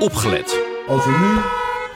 opgelet. 0.00 0.60
Als 0.88 1.04
we 1.04 1.10
nu 1.10 1.40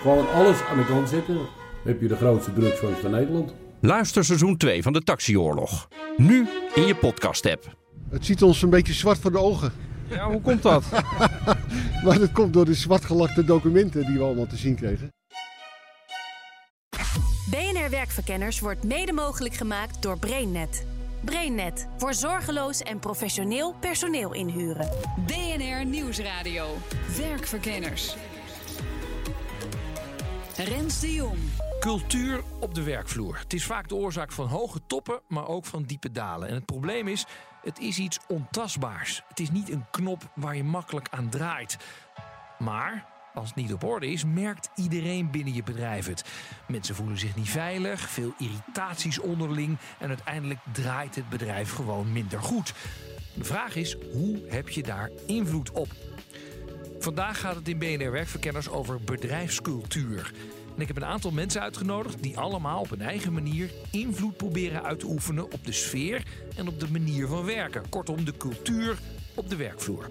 gewoon 0.03 0.31
alles 0.33 0.63
aan 0.63 0.77
de 0.77 0.85
kant 0.85 1.09
zetten, 1.09 1.39
heb 1.85 2.01
je 2.01 2.09
de 2.09 2.17
grootste 2.17 2.53
drugsfans 2.53 2.99
van 2.99 3.11
Nederland. 3.11 3.55
Luister 3.81 4.25
seizoen 4.25 4.57
2 4.57 4.83
van 4.83 4.93
de 4.93 5.03
Taxioorlog. 5.03 5.89
Nu 6.17 6.49
in 6.75 6.87
je 6.87 6.95
podcast-app. 6.95 7.77
Het 8.11 8.27
ziet 8.27 8.43
ons 8.43 8.63
een 8.63 8.71
beetje 8.71 8.93
zwart 8.93 9.19
voor 9.19 9.33
de 9.33 9.39
ogen. 9.39 9.73
Ja, 10.09 10.31
hoe 10.31 10.41
komt 10.41 10.63
dat? 10.63 10.85
Maar 12.05 12.19
dat 12.19 12.33
komt 12.33 12.53
door 12.53 12.65
de 12.65 12.75
zwartgelakte 12.75 13.45
documenten 13.45 14.07
die 14.07 14.19
we 14.19 14.25
allemaal 14.25 14.47
te 14.47 14.57
zien 14.57 14.75
kregen. 14.75 15.13
BNR 17.51 17.91
Werkverkenners 17.91 18.61
wordt 18.61 18.85
mede 18.85 19.13
mogelijk 19.13 19.55
gemaakt 19.55 20.03
door 20.03 20.19
BrainNet. 20.19 20.87
BrainNet 21.25 21.89
voor 21.97 22.15
zorgeloos 22.15 22.81
en 22.81 22.99
professioneel 22.99 23.75
personeel 23.81 24.35
inhuren. 24.35 24.89
BNR 25.27 25.85
Nieuwsradio. 25.85 26.77
Werkverkenners. 27.17 28.17
Rens 30.57 31.01
de 31.01 31.13
Jong. 31.13 31.39
Cultuur 31.81 32.43
op 32.61 32.75
de 32.75 32.83
werkvloer. 32.83 33.39
Het 33.39 33.53
is 33.53 33.65
vaak 33.65 33.89
de 33.89 33.95
oorzaak 33.95 34.33
van 34.33 34.47
hoge 34.47 34.81
toppen, 34.87 35.21
maar 35.29 35.49
ook 35.49 35.65
van 35.65 35.83
diepe 35.83 36.13
dalen. 36.13 36.49
En 36.49 36.55
het 36.55 36.67
probleem 36.67 37.09
is, 37.09 37.27
het 37.63 37.79
is 37.79 37.99
iets 37.99 38.19
ontastbaars. 38.29 39.23
Het 39.29 39.41
is 39.41 39.51
niet 39.51 39.71
een 39.71 39.85
knop 39.91 40.31
waar 40.35 40.57
je 40.57 40.65
makkelijk 40.65 41.09
aan 41.11 41.29
draait. 41.29 41.77
Maar 42.59 43.07
als 43.35 43.49
het 43.49 43.57
niet 43.57 43.73
op 43.73 43.85
orde 43.85 44.07
is, 44.07 44.25
merkt 44.25 44.71
iedereen 44.75 45.31
binnen 45.31 45.55
je 45.55 45.63
bedrijf 45.63 46.07
het. 46.07 46.25
Mensen 46.69 46.95
voelen 46.95 47.19
zich 47.19 47.37
niet 47.37 47.49
veilig, 47.49 48.01
veel 48.01 48.35
irritaties 48.39 49.19
onderling 49.19 49.79
en 49.99 50.09
uiteindelijk 50.09 50.61
draait 50.73 51.15
het 51.15 51.29
bedrijf 51.29 51.73
gewoon 51.73 52.13
minder 52.13 52.43
goed. 52.43 52.73
De 53.35 53.45
vraag 53.45 53.77
is, 53.77 53.97
hoe 54.13 54.41
heb 54.49 54.69
je 54.69 54.83
daar 54.83 55.11
invloed 55.27 55.71
op? 55.71 55.89
Vandaag 56.99 57.41
gaat 57.41 57.55
het 57.55 57.69
in 57.69 57.79
BNR 57.79 58.11
Werkverkenners 58.11 58.69
over 58.69 59.01
bedrijfscultuur. 59.01 60.33
En 60.75 60.81
ik 60.81 60.87
heb 60.87 60.97
een 60.97 61.05
aantal 61.05 61.31
mensen 61.31 61.61
uitgenodigd 61.61 62.23
die 62.23 62.39
allemaal 62.39 62.81
op 62.81 62.91
een 62.91 63.01
eigen 63.01 63.33
manier 63.33 63.71
invloed 63.91 64.37
proberen 64.37 64.83
uit 64.83 65.01
te 65.01 65.07
oefenen 65.07 65.53
op 65.53 65.65
de 65.65 65.73
sfeer 65.73 66.23
en 66.57 66.69
op 66.69 66.81
de 66.81 66.91
manier 66.91 67.27
van 67.27 67.45
werken. 67.45 67.89
Kortom, 67.89 68.25
de 68.25 68.37
cultuur 68.37 68.99
op 69.35 69.51
de 69.51 69.57
werkvloer. 69.57 70.11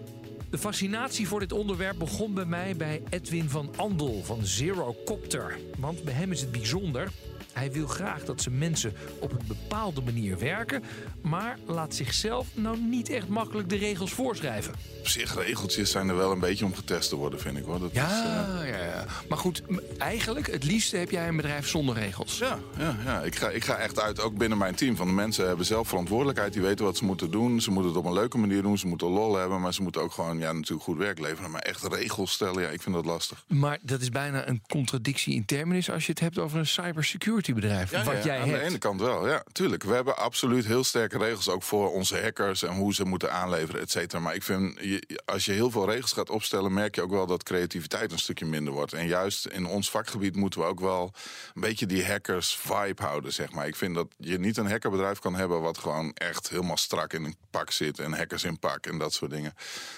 De 0.49 0.57
fascinatie 0.57 1.27
voor 1.27 1.39
dit 1.39 1.51
onderwerp 1.51 1.97
begon 1.97 2.33
bij 2.33 2.45
mij 2.45 2.75
bij 2.75 3.01
Edwin 3.09 3.49
van 3.49 3.69
Andel 3.75 4.21
van 4.23 4.45
Zero 4.45 4.95
Copter. 5.05 5.57
Want 5.77 6.03
bij 6.03 6.13
hem 6.13 6.31
is 6.31 6.41
het 6.41 6.51
bijzonder. 6.51 7.11
Hij 7.53 7.71
wil 7.71 7.87
graag 7.87 8.23
dat 8.25 8.41
zijn 8.41 8.57
mensen 8.57 8.93
op 9.19 9.31
een 9.31 9.47
bepaalde 9.47 10.01
manier 10.01 10.39
werken, 10.39 10.83
maar 11.21 11.57
laat 11.65 11.95
zichzelf 11.95 12.47
nou 12.53 12.77
niet 12.79 13.09
echt 13.09 13.27
makkelijk 13.27 13.69
de 13.69 13.75
regels 13.75 14.11
voorschrijven. 14.13 14.73
Op 14.99 15.07
zich, 15.07 15.35
regeltjes 15.35 15.91
zijn 15.91 16.09
er 16.09 16.15
wel 16.15 16.31
een 16.31 16.39
beetje 16.39 16.65
om 16.65 16.75
getest 16.75 17.09
te 17.09 17.15
worden, 17.15 17.39
vind 17.39 17.57
ik 17.57 17.63
hoor. 17.65 17.79
Dat 17.79 17.89
is, 17.91 17.95
Ja, 17.97 18.59
eh, 18.61 18.69
ja, 18.69 18.83
ja. 18.85 19.05
Maar 19.29 19.37
goed, 19.37 19.63
eigenlijk 19.97 20.51
het 20.51 20.63
liefste 20.63 20.97
heb 20.97 21.09
jij 21.11 21.27
een 21.27 21.35
bedrijf 21.35 21.67
zonder 21.67 21.95
regels. 21.95 22.37
ja, 22.37 22.59
ja, 22.77 22.95
ja. 23.05 23.21
Ik, 23.21 23.35
ga, 23.35 23.49
ik 23.49 23.63
ga 23.65 23.75
echt 23.75 23.99
uit, 23.99 24.21
ook 24.21 24.37
binnen 24.37 24.57
mijn 24.57 24.75
team. 24.75 24.95
Van 24.95 25.07
de 25.07 25.13
mensen 25.13 25.47
hebben 25.47 25.65
zelf 25.65 25.87
verantwoordelijkheid. 25.87 26.53
Die 26.53 26.61
weten 26.61 26.85
wat 26.85 26.97
ze 26.97 27.05
moeten 27.05 27.31
doen. 27.31 27.61
Ze 27.61 27.71
moeten 27.71 27.89
het 27.91 27.99
op 27.99 28.05
een 28.05 28.13
leuke 28.13 28.37
manier 28.37 28.61
doen. 28.61 28.77
Ze 28.77 28.87
moeten 28.87 29.07
lol 29.07 29.35
hebben. 29.35 29.61
Maar 29.61 29.73
ze 29.73 29.81
moeten 29.81 30.01
ook 30.01 30.11
gewoon 30.11 30.38
ja, 30.39 30.51
natuurlijk 30.51 30.83
goed 30.83 30.97
werk 30.97 31.19
leveren. 31.19 31.51
Maar 31.51 31.61
echt 31.61 31.83
regels 31.83 32.31
stellen, 32.31 32.61
ja, 32.61 32.69
ik 32.69 32.81
vind 32.81 32.95
dat 32.95 33.05
lastig. 33.05 33.43
Maar 33.47 33.77
dat 33.81 34.01
is 34.01 34.09
bijna 34.09 34.47
een 34.47 34.61
contradictie 34.67 35.35
in 35.35 35.45
terminis 35.45 35.91
als 35.91 36.05
je 36.05 36.11
het 36.11 36.19
hebt 36.19 36.37
over 36.37 36.59
een 36.59 36.67
cybersecurity 36.67 37.53
bedrijf. 37.53 37.91
Ja, 37.91 38.03
wat 38.03 38.15
ja, 38.15 38.23
jij 38.23 38.39
aan 38.39 38.47
hebt. 38.47 38.61
de 38.61 38.67
ene 38.67 38.77
kant 38.77 38.99
wel, 38.99 39.27
ja, 39.27 39.43
tuurlijk. 39.51 39.83
We 39.83 39.93
hebben 39.93 40.17
absoluut 40.17 40.65
heel 40.65 40.83
sterke 40.83 41.17
regels 41.17 41.49
ook 41.49 41.63
voor 41.63 41.91
onze 41.93 42.21
hackers 42.21 42.63
en 42.63 42.75
hoe 42.75 42.93
ze 42.93 43.05
moeten 43.05 43.33
aanleveren, 43.33 43.81
et 43.81 43.91
cetera. 43.91 44.21
Maar 44.21 44.35
ik 44.35 44.43
vind, 44.43 44.79
als 45.25 45.45
je 45.45 45.51
heel 45.51 45.71
veel 45.71 45.89
regels 45.89 46.11
gaat 46.11 46.29
opstellen, 46.29 46.73
merk 46.73 46.95
je 46.95 47.01
ook 47.01 47.11
wel 47.11 47.25
dat 47.25 47.43
creativiteit 47.43 48.11
een 48.11 48.19
stukje 48.19 48.45
minder 48.45 48.73
wordt. 48.73 48.93
En 48.93 49.07
juist 49.07 49.45
in 49.45 49.65
ons 49.65 49.89
vakgebied 49.89 50.35
moeten 50.35 50.59
we 50.59 50.65
ook 50.65 50.79
wel 50.79 51.13
een 51.53 51.61
beetje 51.61 51.85
die 51.85 52.05
hackers 52.05 52.55
vibe 52.55 53.03
houden, 53.03 53.33
zeg 53.33 53.51
maar. 53.51 53.67
Ik 53.67 53.75
vind 53.75 53.95
dat 53.95 54.07
je 54.17 54.39
niet 54.39 54.57
een 54.57 54.69
hackerbedrijf 54.69 55.19
kan 55.19 55.35
hebben 55.35 55.61
wat 55.61 55.77
gewoon 55.77 56.13
echt 56.13 56.49
helemaal 56.49 56.77
strak 56.77 57.13
in 57.13 57.23
een 57.23 57.35
pak 57.49 57.71
zit 57.71 57.99
en 57.99 58.13
hackers 58.13 58.43
in 58.43 58.59
pak 58.59 58.85
en 58.85 58.97
dat 58.97 59.13
soort 59.13 59.31
dingen. 59.31 59.53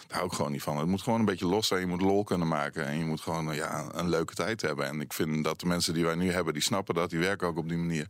Daar 0.07 0.19
gewoon 0.33 0.51
niet 0.51 0.61
van. 0.61 0.77
Het 0.77 0.87
moet 0.87 1.01
gewoon 1.01 1.19
een 1.19 1.25
beetje 1.25 1.47
los 1.47 1.67
zijn. 1.67 1.81
Je 1.81 1.87
moet 1.87 2.01
lol 2.01 2.23
kunnen 2.23 2.47
maken 2.47 2.85
en 2.85 2.97
je 2.97 3.05
moet 3.05 3.21
gewoon 3.21 3.55
ja, 3.55 3.85
een 3.91 4.09
leuke 4.09 4.33
tijd 4.33 4.61
hebben. 4.61 4.85
En 4.85 5.01
ik 5.01 5.13
vind 5.13 5.43
dat 5.43 5.59
de 5.59 5.65
mensen 5.65 5.93
die 5.93 6.05
wij 6.05 6.15
nu 6.15 6.31
hebben, 6.31 6.53
die 6.53 6.61
snappen 6.61 6.95
dat, 6.95 7.09
die 7.09 7.19
werken 7.19 7.47
ook 7.47 7.57
op 7.57 7.69
die 7.69 7.77
manier. 7.77 8.07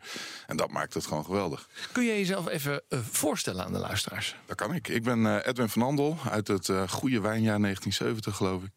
En 0.48 0.58
dat 0.58 0.72
maakt 0.72 0.94
het 0.94 1.06
gewoon 1.06 1.26
geweldig. 1.26 1.70
Kun 1.92 2.04
je 2.04 2.18
jezelf 2.18 2.48
even 2.48 2.82
eh, 2.90 3.00
voorstellen 3.00 3.66
aan 3.66 3.74
de 3.74 3.80
luisteraars? 3.80 4.36
Dat 4.46 4.56
kan 4.56 4.74
ik. 4.74 4.88
Ik 4.88 5.04
ben 5.04 5.26
eh, 5.26 5.48
Edwin 5.48 5.70
van 5.70 5.82
Andel 5.82 6.18
uit 6.30 6.48
het 6.48 6.70
eh, 6.70 6.88
goede 6.88 7.22
wijnjaar 7.22 7.60
1970, 7.60 8.36
geloof 8.36 8.64
ik. 8.64 8.72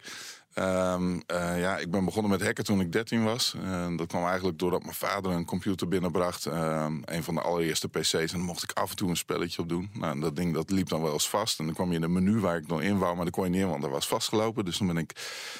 Ehm, 0.55 1.21
eh, 1.27 1.61
ja, 1.61 1.79
ik 1.79 1.91
ben 1.91 2.05
begonnen 2.05 2.31
met 2.31 2.43
hacken 2.43 2.65
toen 2.65 2.81
ik 2.81 2.93
13 2.93 3.25
was. 3.25 3.55
Eh, 3.65 3.97
dat 3.97 4.07
kwam 4.07 4.25
eigenlijk 4.27 4.59
doordat 4.59 4.83
mijn 4.83 4.95
vader 4.95 5.33
een 5.33 5.45
computer 5.45 5.89
binnenbracht. 5.89 6.47
Ehm, 6.47 6.93
een 7.05 7.23
van 7.23 7.35
de 7.35 7.41
allereerste 7.41 7.89
PC's. 7.89 8.13
En 8.15 8.27
daar 8.27 8.39
mocht 8.39 8.63
ik 8.63 8.73
af 8.73 8.91
en 8.91 8.97
toe 8.97 9.09
een 9.09 9.17
spelletje 9.17 9.63
op 9.63 9.69
doen. 9.69 9.91
Nou, 9.93 10.13
en 10.13 10.21
dat 10.21 10.37
ding 10.37 10.55
dat 10.55 10.71
liep 10.71 10.89
dan 10.89 11.03
wel 11.03 11.13
eens 11.13 11.29
vast. 11.29 11.59
En 11.59 11.65
dan 11.65 11.75
kwam 11.75 11.91
je 11.91 11.97
in 11.97 12.03
een 12.03 12.13
menu 12.13 12.41
waar 12.41 12.57
ik 12.57 12.69
dan 12.69 12.83
in 12.83 12.99
wou, 12.99 13.15
maar 13.15 13.25
dan 13.25 13.33
kon 13.33 13.45
je 13.45 13.51
niet 13.51 13.61
in, 13.61 13.69
want 13.69 13.83
dat 13.83 13.91
was 13.91 14.07
vastgelopen. 14.07 14.65
Dus 14.65 14.79
dan 14.79 14.87
ben 14.87 14.97
ik 14.97 15.13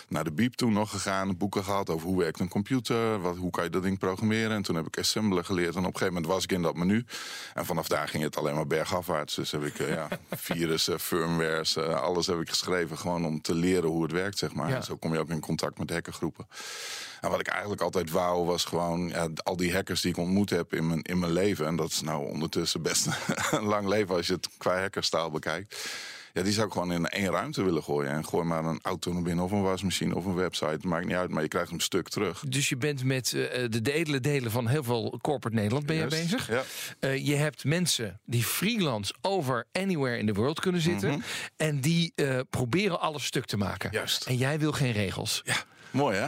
naar 0.09 0.25
de 0.25 0.33
Biep 0.33 0.55
toen 0.55 0.73
nog 0.73 0.91
gegaan, 0.91 1.37
boeken 1.37 1.65
gehad 1.65 1.91
over 1.91 2.09
hoe 2.09 2.19
werkt 2.19 2.41
een 2.41 2.49
computer, 2.49 3.21
wat, 3.21 3.37
hoe 3.37 3.51
kan 3.51 3.65
je 3.65 3.71
dat 3.71 3.83
ding 3.83 3.99
programmeren. 3.99 4.57
En 4.57 4.63
toen 4.63 4.77
heb 4.77 4.87
ik 4.87 4.99
assembler 4.99 5.45
geleerd. 5.45 5.75
En 5.75 5.81
op 5.81 5.87
een 5.87 5.93
gegeven 5.93 6.15
moment 6.15 6.33
was 6.33 6.45
ik 6.45 6.53
in 6.53 6.63
dat 6.63 6.77
menu. 6.77 7.05
En 7.55 7.67
vanaf 7.67 7.89
daar 7.89 8.09
ging 8.09 8.23
het 8.23 8.37
alleen 8.37 8.55
maar 8.55 8.67
bergafwaarts. 8.67 9.35
Dus 9.35 9.51
heb 9.51 9.65
ik 9.65 9.79
eh, 9.79 9.89
ja, 9.89 10.09
virussen, 10.31 11.01
firmwares, 11.01 11.77
eh, 11.77 12.03
alles 12.03 12.27
heb 12.27 12.41
ik 12.41 12.49
geschreven. 12.49 12.99
Gewoon 12.99 13.25
om 13.25 13.41
te 13.41 13.55
leren 13.55 13.89
hoe 13.89 14.03
het 14.03 14.13
werkt, 14.13 14.39
zeg 14.39 14.55
maar. 14.55 14.69
Ja. 14.69 14.84
Zo 14.85 14.97
kom 14.97 15.13
je 15.13 15.19
ook 15.19 15.31
in 15.31 15.41
contact 15.41 15.79
met 15.79 15.91
hackergroepen. 15.91 16.47
En 17.21 17.31
wat 17.31 17.41
ik 17.41 17.47
eigenlijk 17.47 17.81
altijd 17.81 18.11
wou, 18.11 18.47
was 18.47 18.65
gewoon 18.65 19.09
ja, 19.09 19.29
al 19.43 19.57
die 19.57 19.73
hackers 19.73 20.01
die 20.01 20.11
ik 20.11 20.17
ontmoet 20.17 20.51
heb 20.51 20.75
in 20.75 20.87
mijn, 20.87 21.03
in 21.03 21.19
mijn 21.19 21.33
leven. 21.33 21.67
En 21.67 21.77
dat 21.77 21.91
is 21.91 22.01
nou 22.01 22.27
ondertussen 22.29 22.83
best 22.83 23.07
een 23.51 23.65
lang 23.65 23.89
leven 23.89 24.17
als 24.17 24.27
je 24.27 24.33
het 24.33 24.49
qua 24.59 24.81
hackerstaal 24.81 25.31
bekijkt. 25.31 25.89
Ja, 26.35 26.43
die 26.43 26.53
zou 26.53 26.67
ik 26.67 26.73
gewoon 26.73 26.93
in 26.93 27.07
één 27.07 27.31
ruimte 27.31 27.63
willen 27.63 27.83
gooien. 27.83 28.11
En 28.11 28.25
gooi 28.25 28.45
maar 28.45 28.65
een 28.65 28.79
auto 28.83 29.13
naar 29.13 29.23
binnen 29.23 29.45
of 29.45 29.51
een 29.51 29.63
wasmachine 29.63 30.15
of 30.15 30.25
een 30.25 30.35
website. 30.35 30.87
Maakt 30.87 31.07
niet 31.07 31.15
uit, 31.15 31.31
maar 31.31 31.43
je 31.43 31.49
krijgt 31.49 31.71
hem 31.71 31.81
stuk 31.81 32.09
terug. 32.09 32.45
Dus 32.49 32.69
je 32.69 32.77
bent 32.77 33.05
met 33.05 33.33
eh, 33.33 33.65
de 33.71 33.93
edele 33.93 34.21
delen 34.21 34.51
van 34.51 34.67
heel 34.67 34.83
veel 34.83 35.19
corporate 35.23 35.57
Nederland 35.57 35.87
ben 35.87 35.97
je 35.97 36.07
bezig. 36.07 36.49
Ja. 36.49 36.63
Eh, 36.99 37.27
je 37.27 37.35
hebt 37.35 37.65
mensen 37.65 38.21
die 38.25 38.45
freelance 38.45 39.15
over 39.21 39.67
anywhere 39.73 40.19
in 40.19 40.27
the 40.27 40.33
world 40.33 40.61
kunnen 40.61 40.81
zitten. 40.81 41.23
En 41.57 41.81
die 41.81 42.13
eh, 42.15 42.41
proberen 42.51 43.01
alles 43.01 43.25
stuk 43.25 43.45
te 43.45 43.57
maken. 43.57 43.89
Mhm. 43.89 43.97
Juist. 43.97 44.27
En 44.27 44.37
jij 44.37 44.59
wil 44.59 44.73
geen 44.73 44.93
regels. 44.93 45.43
Ja, 45.45 45.57
mooi 45.91 46.17
hè? 46.17 46.27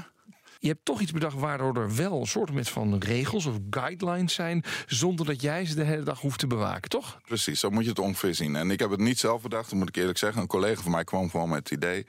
Je 0.58 0.68
hebt 0.68 0.84
toch 0.84 1.00
iets 1.00 1.12
bedacht 1.12 1.38
waardoor 1.38 1.76
er 1.76 1.96
wel 1.96 2.20
een 2.20 2.26
soort 2.26 2.50
van 2.68 2.98
regels 2.98 3.46
of 3.46 3.54
guidelines 3.70 4.34
zijn. 4.34 4.64
Zonder 4.86 5.26
dat 5.26 5.42
jij 5.42 5.66
ze 5.66 5.74
de 5.74 5.84
hele 5.84 6.02
dag 6.02 6.20
hoeft 6.20 6.38
te 6.38 6.46
bewaken, 6.46 6.90
toch? 6.90 7.20
Precies, 7.24 7.60
zo 7.60 7.70
moet 7.70 7.82
je 7.82 7.88
het 7.88 7.98
ongeveer 7.98 8.34
zien. 8.34 8.56
En 8.56 8.70
ik 8.70 8.78
heb 8.78 8.90
het 8.90 9.00
niet 9.00 9.18
zelf 9.18 9.42
bedacht, 9.42 9.70
dat 9.70 9.78
moet 9.78 9.88
ik 9.88 9.96
eerlijk 9.96 10.18
zeggen. 10.18 10.40
Een 10.40 10.46
collega 10.46 10.82
van 10.82 10.90
mij 10.90 11.04
kwam 11.04 11.30
gewoon 11.30 11.48
met 11.48 11.58
het 11.58 11.70
idee. 11.70 12.06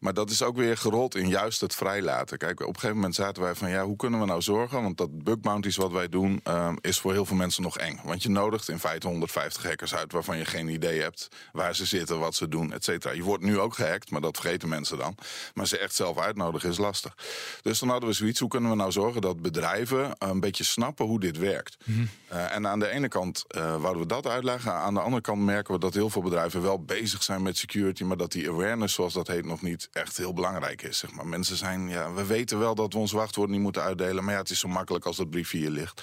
Maar 0.00 0.14
dat 0.14 0.30
is 0.30 0.42
ook 0.42 0.56
weer 0.56 0.76
gerold 0.76 1.14
in 1.14 1.28
juist 1.28 1.60
het 1.60 1.74
vrijlaten. 1.74 2.38
Kijk, 2.38 2.60
op 2.60 2.66
een 2.66 2.74
gegeven 2.74 2.96
moment 2.96 3.14
zaten 3.14 3.42
wij 3.42 3.54
van... 3.54 3.70
ja, 3.70 3.84
hoe 3.84 3.96
kunnen 3.96 4.20
we 4.20 4.26
nou 4.26 4.42
zorgen? 4.42 4.82
Want 4.82 4.96
dat 4.96 5.24
bug 5.24 5.40
bounties 5.40 5.76
wat 5.76 5.92
wij 5.92 6.08
doen... 6.08 6.40
ehm, 6.42 6.76
is 6.80 6.98
voor 6.98 7.12
heel 7.12 7.26
veel 7.26 7.36
mensen 7.36 7.62
nog 7.62 7.78
eng. 7.78 8.00
Want 8.04 8.22
je 8.22 8.28
nodigt 8.28 8.68
in 8.68 8.78
feite 8.78 9.06
150 9.06 9.62
hackers 9.62 9.94
uit... 9.94 10.12
waarvan 10.12 10.38
je 10.38 10.44
geen 10.44 10.68
idee 10.68 11.00
hebt 11.00 11.28
waar 11.52 11.74
ze 11.74 11.86
zitten, 11.86 12.18
wat 12.18 12.34
ze 12.34 12.48
doen, 12.48 12.72
et 12.72 12.84
cetera. 12.84 13.14
Je 13.14 13.22
wordt 13.22 13.44
nu 13.44 13.58
ook 13.58 13.74
gehackt, 13.74 14.10
maar 14.10 14.20
dat 14.20 14.38
vergeten 14.38 14.68
mensen 14.68 14.98
dan. 14.98 15.16
Maar 15.54 15.66
ze 15.66 15.78
echt 15.78 15.94
zelf 15.94 16.18
uitnodigen 16.18 16.70
is 16.70 16.78
lastig. 16.78 17.16
Dus 17.62 17.82
dan 17.84 17.92
hadden 17.92 18.10
we 18.10 18.16
zoiets, 18.16 18.40
hoe 18.40 18.48
kunnen 18.48 18.70
we 18.70 18.76
nou 18.76 18.92
zorgen... 18.92 19.20
dat 19.20 19.42
bedrijven 19.42 20.14
een 20.18 20.40
beetje 20.40 20.64
snappen 20.64 21.06
hoe 21.06 21.20
dit 21.20 21.38
werkt? 21.38 21.76
Eh, 22.28 22.54
en 22.54 22.66
aan 22.66 22.78
de 22.78 22.88
ene 22.88 23.08
kant 23.08 23.44
eh 23.48 23.80
wouden 23.80 24.02
we 24.02 24.08
dat 24.08 24.26
uitleggen. 24.26 24.72
Aan 24.72 24.94
de 24.94 25.00
andere 25.00 25.22
kant 25.22 25.42
merken 25.42 25.74
we 25.74 25.80
dat 25.80 25.94
heel 25.94 26.10
veel 26.10 26.22
bedrijven 26.22 26.62
wel 26.62 26.84
bezig 26.84 27.22
zijn 27.22 27.42
met 27.42 27.56
security, 27.56 28.04
maar 28.04 28.16
dat 28.16 28.32
die 28.32 28.48
awareness, 28.48 28.94
zoals 28.94 29.12
dat 29.12 29.26
heet, 29.26 29.44
nog 29.44 29.62
niet 29.62 29.88
echt 29.92 30.16
heel 30.16 30.32
belangrijk 30.32 30.82
is. 30.82 30.98
Zeg 30.98 31.12
maar. 31.12 31.26
Mensen 31.26 31.56
zijn, 31.56 31.88
ja, 31.88 32.12
we 32.12 32.26
weten 32.26 32.58
wel 32.58 32.74
dat 32.74 32.92
we 32.92 32.98
ons 32.98 33.12
wachtwoord 33.12 33.50
niet 33.50 33.60
moeten 33.60 33.82
uitdelen, 33.82 34.24
maar 34.24 34.34
ja, 34.34 34.40
het 34.40 34.50
is 34.50 34.58
zo 34.58 34.68
makkelijk 34.68 35.04
als 35.04 35.16
dat 35.16 35.30
briefje 35.30 35.58
hier 35.58 35.70
ligt. 35.70 36.02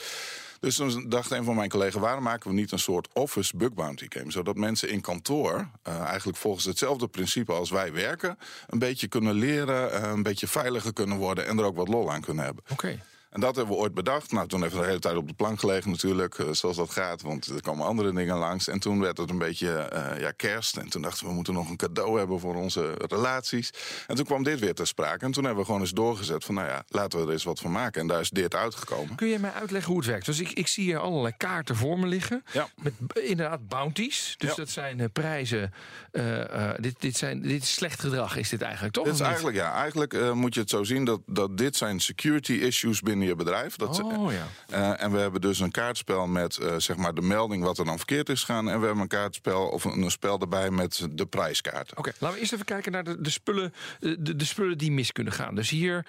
Dus 0.61 0.75
toen 0.75 1.09
dacht 1.09 1.31
een 1.31 1.43
van 1.43 1.55
mijn 1.55 1.69
collega's, 1.69 2.01
waarom 2.01 2.23
maken 2.23 2.49
we 2.49 2.55
niet 2.55 2.71
een 2.71 2.79
soort 2.79 3.07
office 3.13 3.57
bug 3.57 3.73
bounty 3.73 4.05
game? 4.09 4.31
Zodat 4.31 4.55
mensen 4.55 4.89
in 4.89 5.01
kantoor, 5.01 5.69
eh, 5.83 5.99
eigenlijk 5.99 6.37
volgens 6.37 6.65
hetzelfde 6.65 7.07
principe 7.07 7.51
als 7.51 7.69
wij 7.69 7.93
werken, 7.93 8.37
een 8.67 8.79
beetje 8.79 9.07
kunnen 9.07 9.33
leren, 9.33 9.91
eh, 9.91 10.11
een 10.11 10.23
beetje 10.23 10.47
veiliger 10.47 10.93
kunnen 10.93 11.17
worden 11.17 11.47
en 11.47 11.57
er 11.57 11.63
ook 11.63 11.75
wat 11.75 11.87
lol 11.87 12.11
aan 12.11 12.21
kunnen 12.21 12.45
hebben. 12.45 12.63
Oké. 12.71 12.99
En 13.31 13.39
dat 13.39 13.55
hebben 13.55 13.75
we 13.75 13.81
ooit 13.81 13.93
bedacht. 13.93 14.31
Nou, 14.31 14.47
toen 14.47 14.61
heeft 14.61 14.73
het 14.73 14.81
de 14.81 14.87
hele 14.87 14.99
tijd 14.99 15.15
op 15.15 15.27
de 15.27 15.33
plank 15.33 15.59
gelegen 15.59 15.89
natuurlijk, 15.91 16.39
eh, 16.39 16.47
zoals 16.51 16.75
dat 16.77 16.89
gaat. 16.91 17.21
Want 17.21 17.45
er 17.47 17.61
komen 17.61 17.85
andere 17.85 18.13
dingen 18.13 18.37
langs. 18.37 18.67
En 18.67 18.79
toen 18.79 18.99
werd 18.99 19.17
het 19.17 19.29
een 19.29 19.37
beetje 19.37 19.71
eh, 19.77 20.19
ja, 20.21 20.31
kerst. 20.31 20.77
En 20.77 20.89
toen 20.89 21.01
dachten 21.01 21.23
we, 21.23 21.29
we 21.29 21.35
moeten 21.35 21.53
nog 21.53 21.69
een 21.69 21.75
cadeau 21.77 22.17
hebben 22.17 22.39
voor 22.39 22.55
onze 22.55 22.93
relaties. 23.07 23.69
En 24.07 24.15
toen 24.15 24.25
kwam 24.25 24.43
dit 24.43 24.59
weer 24.59 24.73
ter 24.73 24.87
sprake. 24.87 25.25
En 25.25 25.31
toen 25.31 25.43
hebben 25.43 25.59
we 25.61 25.65
gewoon 25.65 25.81
eens 25.81 25.91
doorgezet 25.91 26.43
van, 26.43 26.55
nou 26.55 26.67
ja, 26.67 26.83
laten 26.87 27.19
we 27.19 27.25
er 27.25 27.31
eens 27.31 27.43
wat 27.43 27.59
van 27.59 27.71
maken. 27.71 28.01
En 28.01 28.07
daar 28.07 28.19
is 28.19 28.29
dit 28.29 28.55
uitgekomen. 28.55 29.15
Kun 29.15 29.27
je 29.27 29.39
mij 29.39 29.51
uitleggen 29.51 29.91
hoe 29.91 30.01
het 30.01 30.09
werkt? 30.09 30.25
Dus 30.25 30.39
ik, 30.39 30.51
ik 30.51 30.67
zie 30.67 30.83
hier 30.83 30.97
allerlei 30.99 31.33
kaarten 31.37 31.75
voor 31.75 31.99
me 31.99 32.07
liggen. 32.07 32.43
Ja. 32.51 32.67
Met 32.81 32.93
b- 33.07 33.17
inderdaad 33.17 33.67
bounties. 33.67 34.35
Dus 34.37 34.49
Ja. 34.49 34.55
dat 34.55 34.69
zijn 34.69 34.99
eh, 34.99 35.05
prijzen. 35.13 35.73
eh, 36.11 36.69
eh, 36.69 36.75
dit, 36.79 36.95
dit, 36.99 37.17
zijn, 37.17 37.41
dit 37.41 37.63
is 37.63 37.73
slecht 37.73 37.99
gedrag, 37.99 38.37
is 38.37 38.49
dit 38.49 38.61
eigenlijk 38.61 38.93
toch? 38.93 39.05
Dit 39.05 39.13
is 39.13 39.19
eigenlijk, 39.19 39.55
ja, 39.57 39.73
eigenlijk 39.73 40.13
eh, 40.13 40.31
moet 40.31 40.53
je 40.53 40.59
het 40.59 40.69
zo 40.69 40.83
zien 40.83 41.05
dat, 41.05 41.21
dat 41.25 41.57
dit 41.57 41.75
zijn 41.75 41.99
security 41.99 42.53
issues 42.53 42.99
binnen 43.01 43.20
je 43.21 43.35
bedrijf. 43.35 43.75
Dat 43.75 43.99
Oh 44.03 44.31
ja. 44.31 44.47
Eh, 44.69 45.03
en 45.03 45.11
we 45.11 45.17
hebben 45.17 45.41
dus 45.41 45.59
een 45.59 45.71
kaartspel 45.71 46.27
met 46.27 46.57
eh, 46.57 46.75
zeg 46.77 46.97
maar 46.97 47.13
de 47.13 47.21
melding 47.21 47.63
wat 47.63 47.77
er 47.77 47.85
dan 47.85 47.97
verkeerd 47.97 48.29
is 48.29 48.39
gegaan. 48.43 48.69
En 48.69 48.79
we 48.79 48.85
hebben 48.85 49.03
een 49.03 49.09
kaartspel 49.09 49.67
of 49.67 49.83
een, 49.83 50.01
een 50.01 50.11
spel 50.11 50.39
erbij 50.39 50.71
met 50.71 51.07
de 51.11 51.25
prijskaarten. 51.25 51.97
Oké, 51.97 52.11
laten 52.19 52.35
we 52.35 52.41
eerst 52.41 52.53
even 52.53 52.65
kijken 52.65 52.91
naar 52.91 53.03
de, 53.03 53.21
de, 53.21 53.29
spullen, 53.29 53.73
eh, 53.99 54.15
de, 54.19 54.35
de 54.35 54.45
spullen 54.45 54.77
die 54.77 54.91
mis 54.91 55.11
kunnen 55.11 55.33
gaan. 55.33 55.55
Dus 55.55 55.69
hier 55.69 56.05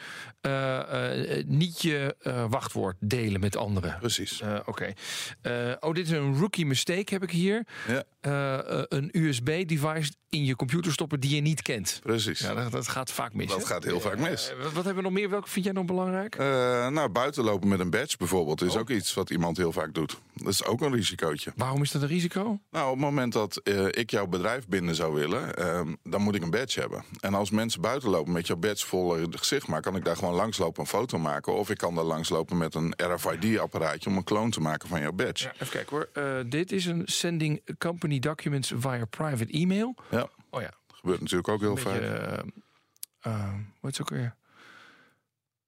niet 1.47 1.82
je 1.82 2.17
wachtwoord 2.49 2.97
delen 3.00 3.41
met 3.41 3.56
anderen. 3.56 3.97
Precies. 3.99 4.43
Oké. 4.64 4.93
Oh, 5.81 5.94
dit 5.94 6.06
is 6.06 6.11
een 6.11 6.38
rookie 6.38 6.67
mistake 6.67 7.12
heb 7.12 7.23
ik 7.23 7.31
hier. 7.31 7.67
Ja, 7.87 8.05
een 8.88 9.09
USB-device 9.12 10.12
in 10.29 10.44
je 10.44 10.56
computer 10.56 10.93
stoppen 10.93 11.20
die 11.20 11.35
je 11.35 11.41
niet 11.41 11.62
kent. 11.62 12.00
precies. 12.03 12.38
Ja, 12.38 12.55
dat, 12.55 12.73
dat 12.73 12.88
gaat 12.88 13.12
vaak 13.12 13.35
mis. 13.35 13.49
Dat 13.49 13.67
gaat 13.67 13.85
heel 13.85 14.00
vaak 14.00 14.19
mis. 14.19 14.53
Wat, 14.62 14.75
hebben 14.75 14.94
we 14.94 15.03
nog 15.03 15.12
meer? 15.12 15.31
Welke 15.31 15.49
vind 15.49 15.64
jij 15.64 15.75
nog 15.75 15.85
belangrijk? 15.85 16.37
Nou, 16.38 17.01
buiten 17.10 17.44
lopen 17.44 17.69
met 17.69 17.81
een 17.81 17.90
badge 17.90 18.16
bijvoorbeeld 18.16 18.62
is 18.62 18.76
ook 18.76 18.90
iets 18.90 19.14
wat 19.14 19.31
iemand 19.31 19.56
heel 19.56 19.72
vaak 19.72 19.94
doet. 19.94 20.20
Dat 20.34 20.52
is 20.52 20.64
ook 20.64 20.81
een 20.81 20.93
risicootje. 20.94 21.52
Waarom 21.56 21.82
is 21.82 21.90
dat 21.90 22.02
een 22.02 22.08
risico? 22.08 22.58
Nou, 22.70 22.84
op 22.87 22.93
het 22.93 23.00
moment 23.04 23.32
dat 23.32 23.56
eh, 23.56 23.87
ik 23.90 24.10
jouw 24.10 24.26
bedrijf 24.26 24.66
binnen 24.69 24.94
zou 24.94 25.14
willen, 25.14 25.56
ehm, 25.56 25.94
dan 26.02 26.22
moet 26.22 26.34
ik 26.34 26.43
een 26.43 26.50
badge 26.50 26.81
hebben. 26.81 27.04
En 27.20 27.34
als 27.34 27.50
mensen 27.50 27.81
buiten 27.81 28.08
lopen 28.10 28.32
met 28.32 28.46
jouw 28.46 28.56
badge 28.56 28.87
vol 28.87 29.16
in 29.16 29.22
het 29.22 29.38
gezicht, 29.38 29.66
maar 29.66 29.81
kan 29.81 29.96
ik 29.96 30.04
daar 30.04 30.16
gewoon 30.16 30.34
langslopen 30.34 30.81
een 30.82 30.88
foto 30.88 31.19
maken. 31.19 31.54
Of 31.54 31.70
ik 31.70 31.78
kan 31.78 31.94
daar 31.94 32.04
langslopen 32.04 32.56
met 32.58 32.75
een 32.75 32.94
RFID-apparaatje 32.96 34.10
om 34.10 34.16
een 34.16 34.25
kloon 34.25 34.50
te 34.50 34.60
maken 34.60 34.88
van 34.88 35.00
jouw 35.00 35.12
badge. 35.12 35.44
Ja, 35.44 35.52
even 35.52 35.69
kijken 35.69 35.96
hoor. 35.96 36.08
Eh, 36.12 36.38
dit 36.46 36.72
is 36.72 36.87
een 36.87 37.02
sending 37.04 37.76
company 37.78 38.19
documents 38.19 38.72
via 38.76 39.04
private 39.04 39.52
email. 39.52 39.94
Ja, 40.10 40.28
Oh 40.50 40.60
ja, 40.60 40.70
gebeurt 40.94 41.20
natuurlijk 41.20 41.49
ook 41.49 41.60
heel 41.60 41.76
vaak. 41.76 42.00
eh, 42.00 42.38
eh, 43.20 43.49
wat 43.81 43.90
is 43.93 44.00
ook 44.00 44.08
weer? 44.10 44.34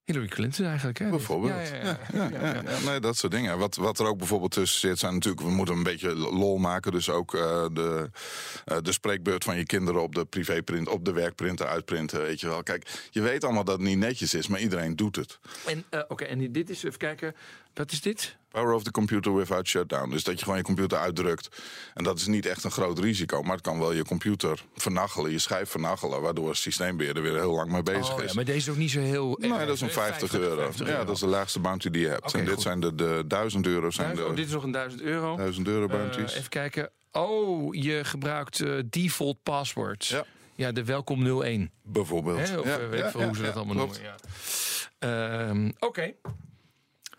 Hillary 0.04 0.26
Clinton 0.28 0.66
eigenlijk, 0.66 0.98
hè? 0.98 1.08
Bijvoorbeeld. 1.10 1.68
Ja, 1.68 1.76
ja, 1.76 1.84
ja. 1.84 1.98
Ja, 2.12 2.28
ja, 2.32 2.54
ja, 2.54 2.62
ja. 2.70 2.78
Nee, 2.84 3.00
dat 3.00 3.16
soort 3.16 3.32
dingen. 3.32 3.58
Wat, 3.58 3.76
wat 3.76 3.98
er 3.98 4.06
ook 4.06 4.18
bijvoorbeeld 4.18 4.50
tussen 4.50 4.80
zit, 4.80 4.98
zijn 4.98 5.14
natuurlijk, 5.14 5.42
we 5.42 5.50
moeten 5.50 5.74
een 5.74 5.82
beetje 5.82 6.14
lol 6.14 6.58
maken. 6.58 6.92
Dus 6.92 7.10
ook 7.10 7.34
eh, 7.34 7.66
de, 7.72 8.10
eh, 8.64 8.76
de 8.82 8.92
spreekbeurt 8.92 9.44
van 9.44 9.56
je 9.56 9.64
kinderen 9.64 10.02
op 10.02 10.14
de 10.14 10.24
privéprint, 10.24 10.88
op 10.88 11.04
de 11.04 11.12
werkprinter 11.12 11.66
uitprinten. 11.66 12.20
Weet 12.22 12.40
je 12.40 12.48
wel. 12.48 12.62
Kijk, 12.62 13.08
je 13.10 13.20
weet 13.20 13.44
allemaal 13.44 13.64
dat 13.64 13.78
het 13.78 13.86
niet 13.86 13.98
netjes 13.98 14.34
is, 14.34 14.48
maar 14.48 14.60
iedereen 14.60 14.96
doet 14.96 15.16
het. 15.16 15.38
En, 15.66 15.84
eh, 15.90 16.00
Oké, 16.08 16.24
en 16.24 16.52
dit 16.52 16.70
is, 16.70 16.82
even 16.82 16.98
kijken, 16.98 17.34
wat 17.74 17.92
is 17.92 18.00
dit? 18.00 18.36
Power 18.48 18.72
of 18.74 18.82
the 18.82 18.90
computer 18.90 19.34
without 19.34 19.66
shutdown. 19.68 20.10
Dus 20.10 20.24
dat 20.24 20.34
je 20.38 20.42
gewoon 20.44 20.58
je 20.58 20.64
computer 20.64 20.98
uitdrukt. 20.98 21.48
En 21.94 22.04
dat 22.04 22.18
is 22.18 22.26
niet 22.26 22.46
echt 22.46 22.64
een 22.64 22.70
groot 22.70 22.98
risico, 22.98 23.42
maar 23.42 23.52
het 23.52 23.60
kan 23.60 23.78
wel 23.78 23.92
je 23.92 24.04
computer 24.04 24.64
vernachelen, 24.74 25.30
je 25.30 25.38
schijf 25.38 25.70
vernachelen, 25.70 26.20
waardoor 26.20 26.48
het 26.48 26.56
systeembeheerder 26.56 27.22
weer 27.22 27.34
heel 27.34 27.52
lang 27.54 27.70
mee 27.70 27.82
bezig 27.82 28.12
Oh, 28.14 28.22
is. 28.22 28.28
ja, 28.28 28.34
maar 28.34 28.44
deze 28.44 28.56
is 28.58 28.68
ook 28.68 28.76
niet 28.76 28.90
zo 28.90 29.00
heel... 29.00 29.36
Nee, 29.40 29.52
erg, 29.52 29.66
dat 29.66 29.74
is 29.74 29.80
een 29.80 29.86
hè? 29.86 29.92
50, 29.92 30.34
euro. 30.34 30.70
Ja, 30.84 31.04
dat 31.04 31.14
is 31.14 31.20
de 31.20 31.26
laagste 31.26 31.60
bounty 31.60 31.90
die 31.90 32.02
je 32.02 32.08
hebt. 32.08 32.34
En 32.34 32.44
dit 32.44 32.54
goed. 32.54 32.62
zijn 32.62 32.80
de, 32.80 32.94
de 32.94 33.24
1000 33.28 33.66
euro 33.66 33.90
zijn 33.90 34.06
Duizend- 34.06 34.28
oh, 34.30 34.36
dit 34.36 34.46
is 34.46 34.52
nog 34.52 34.62
een 34.62 34.72
1000 34.72 35.02
euro. 35.02 35.36
1000 35.36 35.66
euro 35.66 35.84
Eh, 35.86 35.90
bounties. 35.92 36.34
even 36.34 36.48
kijken. 36.50 36.90
Oh, 37.12 37.74
je 37.74 38.04
gebruikt 38.04 38.60
eh, 38.60 38.78
default 38.90 39.42
passwords. 39.42 40.08
Ja. 40.08 40.24
Ja, 40.54 40.72
de 40.72 40.84
welkom 40.84 41.42
01. 41.42 41.70
Bijvoorbeeld. 41.82 42.48
Hè? 42.48 42.58
Of 42.58 42.66
Ja, 42.66 42.78
eh, 42.78 42.88
weet 42.88 43.12
ja, 43.12 43.26
hoe 43.26 43.36
ze 43.36 43.42
dat 43.42 43.56
allemaal 43.56 43.74
noemen. 43.74 43.96
Ja. 44.02 44.14
Ehm, 44.98 45.70
Oké. 45.78 46.12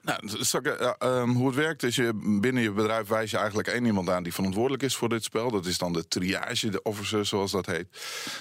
Nou, 0.06 0.20
eh, 0.64 0.92
ehm, 0.98 1.30
hoe 1.30 1.48
het 1.48 1.56
werkt 1.56 1.84
is, 1.84 1.96
je, 1.96 2.40
binnen 2.42 2.64
je 2.64 2.72
bedrijf 2.72 3.08
wijs 3.08 3.32
je 3.32 3.38
eigenlijk 3.38 3.68
één 3.68 3.86
iemand 3.86 4.10
aan 4.10 4.24
die 4.24 4.34
verantwoordelijk 4.34 4.84
is 4.84 4.96
voor 4.96 5.10
dit 5.10 5.24
spel. 5.24 5.52
Dat 5.52 5.66
is 5.66 5.78
dan 5.78 5.94
de 5.94 6.08
triage 6.08 6.70
de 6.70 6.82
officer, 6.82 7.26
zoals 7.26 7.52
dat 7.52 7.66
heet. 7.66 7.88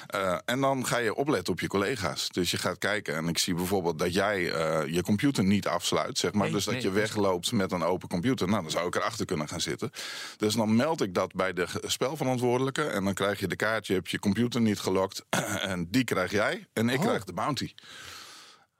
Eh, 0.06 0.38
en 0.44 0.60
dan 0.60 0.86
ga 0.86 0.98
je 0.98 1.14
opletten 1.14 1.52
op 1.52 1.60
je 1.60 1.66
collega's. 1.66 2.28
Dus 2.28 2.50
je 2.50 2.58
gaat 2.58 2.78
kijken 2.78 3.14
en 3.16 3.28
ik 3.28 3.38
zie 3.38 3.54
bijvoorbeeld 3.54 3.98
dat 3.98 4.14
jij 4.14 4.52
eh, 4.52 4.94
je 4.94 5.02
computer 5.02 5.44
niet 5.44 5.66
afsluit, 5.66 6.18
zeg 6.18 6.32
maar. 6.32 6.42
Nee, 6.42 6.52
dus 6.52 6.64
dat 6.64 6.74
nee, 6.74 6.82
je 6.82 6.90
wegloopt 6.90 7.52
met 7.52 7.72
een 7.72 7.82
open 7.82 8.08
computer. 8.08 8.48
Nou, 8.48 8.62
dan 8.62 8.70
zou 8.70 8.86
ik 8.86 8.94
erachter 8.94 9.26
kunnen 9.26 9.48
gaan 9.48 9.60
zitten. 9.60 9.90
Dus 10.36 10.54
dan 10.54 10.76
meld 10.76 11.00
ik 11.00 11.14
dat 11.14 11.32
bij 11.34 11.52
de 11.52 11.66
spelverantwoordelijke. 11.80 12.82
En 12.82 13.04
dan 13.04 13.14
krijg 13.14 13.40
je 13.40 13.46
de 13.46 13.56
kaart, 13.56 13.86
je 13.86 13.94
hebt 13.94 14.10
je 14.10 14.18
computer 14.18 14.60
niet 14.60 14.78
gelokt. 14.78 15.24
en 15.72 15.86
die 15.90 16.04
krijg 16.04 16.30
jij 16.30 16.66
en 16.72 16.88
ik 16.88 16.98
Oh. 16.98 17.04
krijg 17.04 17.24
de 17.24 17.32
bounty. 17.32 17.72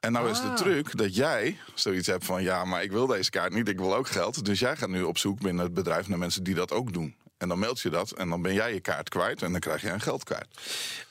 En 0.04 0.12
nou 0.12 0.30
is 0.30 0.40
de 0.40 0.46
Ah. 0.48 0.54
truc 0.54 0.96
dat 0.96 1.14
jij 1.14 1.58
zoiets 1.74 2.06
hebt 2.06 2.24
van... 2.24 2.42
ja, 2.42 2.64
maar 2.64 2.82
ik 2.82 2.90
wil 2.90 3.06
deze 3.06 3.30
kaart 3.30 3.52
niet, 3.52 3.68
ik 3.68 3.78
wil 3.78 3.94
ook 3.96 4.08
geld. 4.08 4.44
Dus 4.44 4.58
jij 4.58 4.76
gaat 4.76 4.88
nu 4.88 5.02
op 5.02 5.18
zoek 5.18 5.40
binnen 5.40 5.64
het 5.64 5.74
bedrijf 5.74 6.08
naar 6.08 6.18
mensen 6.18 6.42
die 6.44 6.54
dat 6.54 6.72
ook 6.72 6.92
doen. 6.92 7.14
En 7.38 7.48
dan 7.48 7.58
meld 7.58 7.80
je 7.80 7.90
dat 7.90 8.10
en 8.10 8.28
dan 8.28 8.42
ben 8.42 8.54
jij 8.54 8.74
je 8.74 8.80
kaart 8.80 9.08
kwijt... 9.08 9.42
en 9.42 9.50
dan 9.50 9.60
krijg 9.60 9.80
je 9.82 9.90
een 9.90 10.00
geldkaart. 10.00 10.60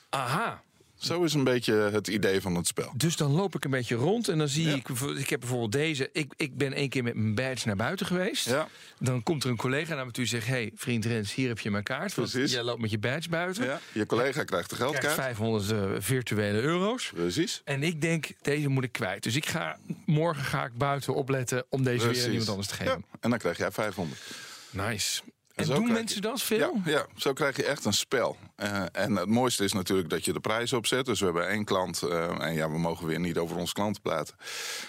Aha. 0.09 0.61
Zo 1.03 1.23
is 1.23 1.33
een 1.33 1.43
beetje 1.43 1.73
het 1.73 2.07
idee 2.07 2.41
van 2.41 2.55
het 2.55 2.67
spel. 2.67 2.91
Dus 2.95 3.15
dan 3.15 3.31
loop 3.31 3.55
ik 3.55 3.63
een 3.65 3.71
beetje 3.71 3.95
rond 3.95 4.27
en 4.27 4.37
dan 4.37 4.47
zie 4.47 4.67
Ja. 4.67 4.75
ik... 4.75 4.89
Ik 5.17 5.29
heb 5.29 5.39
bijvoorbeeld 5.39 5.71
deze. 5.71 6.09
Ik, 6.13 6.33
ik 6.37 6.57
ben 6.57 6.73
één 6.73 6.89
keer 6.89 7.03
met 7.03 7.15
mijn 7.15 7.35
badge 7.35 7.67
naar 7.67 7.75
buiten 7.75 8.05
geweest. 8.05 8.49
Ja. 8.49 8.67
Dan 8.99 9.23
komt 9.23 9.43
er 9.43 9.49
een 9.49 9.55
collega 9.57 9.95
naar 9.95 10.05
me 10.05 10.11
toe 10.11 10.23
en 10.23 10.29
zegt... 10.29 10.47
hey, 10.47 10.71
vriend 10.75 11.05
Rens, 11.05 11.33
hier 11.33 11.47
heb 11.47 11.59
je 11.59 11.71
mijn 11.71 11.83
kaart. 11.83 12.15
Want 12.15 12.31
Precies. 12.31 12.51
Jij 12.51 12.63
loopt 12.63 12.81
met 12.81 12.91
je 12.91 12.97
badge 12.99 13.29
buiten. 13.29 13.65
Ja, 13.65 13.79
je 13.91 14.05
collega 14.05 14.43
krijgt 14.43 14.69
de 14.69 14.75
Krijgt 14.75 14.93
geldkaart. 14.99 15.21
500 15.21 15.71
eh, 15.71 15.89
virtuele 15.99 16.61
euro's. 16.61 17.11
Precies. 17.15 17.61
En 17.65 17.83
ik 17.83 18.01
denk, 18.01 18.27
deze 18.41 18.67
moet 18.67 18.83
ik 18.83 18.91
kwijt. 18.91 19.23
Dus 19.23 19.35
ik 19.35 19.45
ga, 19.45 19.77
morgen 20.05 20.43
ga 20.43 20.65
ik 20.65 20.77
buiten 20.77 21.15
opletten 21.15 21.65
om 21.69 21.83
deze 21.83 22.07
weer 22.09 22.23
aan 22.23 22.29
iemand 22.29 22.49
anders 22.49 22.67
te 22.67 22.73
Ja, 22.79 22.83
geven. 22.83 23.05
en 23.19 23.29
dan 23.29 23.39
krijg 23.39 23.57
jij 23.57 23.71
500. 23.71 24.21
Nice. 24.69 25.21
En 25.55 25.65
doen 25.65 25.91
mensen 25.91 26.15
je- 26.15 26.27
dat 26.27 26.41
veel? 26.41 26.81
Ja, 26.85 26.91
ja, 26.91 27.05
zo 27.15 27.33
krijg 27.33 27.55
je 27.55 27.63
echt 27.65 27.85
een 27.85 27.93
spel. 27.93 28.37
Eh, 28.55 28.83
en 28.91 29.15
het 29.15 29.29
mooiste 29.29 29.63
is 29.63 29.73
natuurlijk 29.73 30.09
dat 30.09 30.25
je 30.25 30.33
de 30.33 30.39
prijs 30.39 30.73
opzet. 30.73 31.05
Dus 31.05 31.19
we 31.19 31.25
hebben 31.25 31.47
één 31.47 31.65
klant, 31.65 32.01
eh, 32.01 32.41
en 32.41 32.53
ja, 32.53 32.69
we 32.71 32.77
mogen 32.79 33.07
weer 33.07 33.19
niet 33.19 33.37
over 33.37 33.57
onze 33.57 33.73
klant 33.73 34.01
praten. 34.01 34.35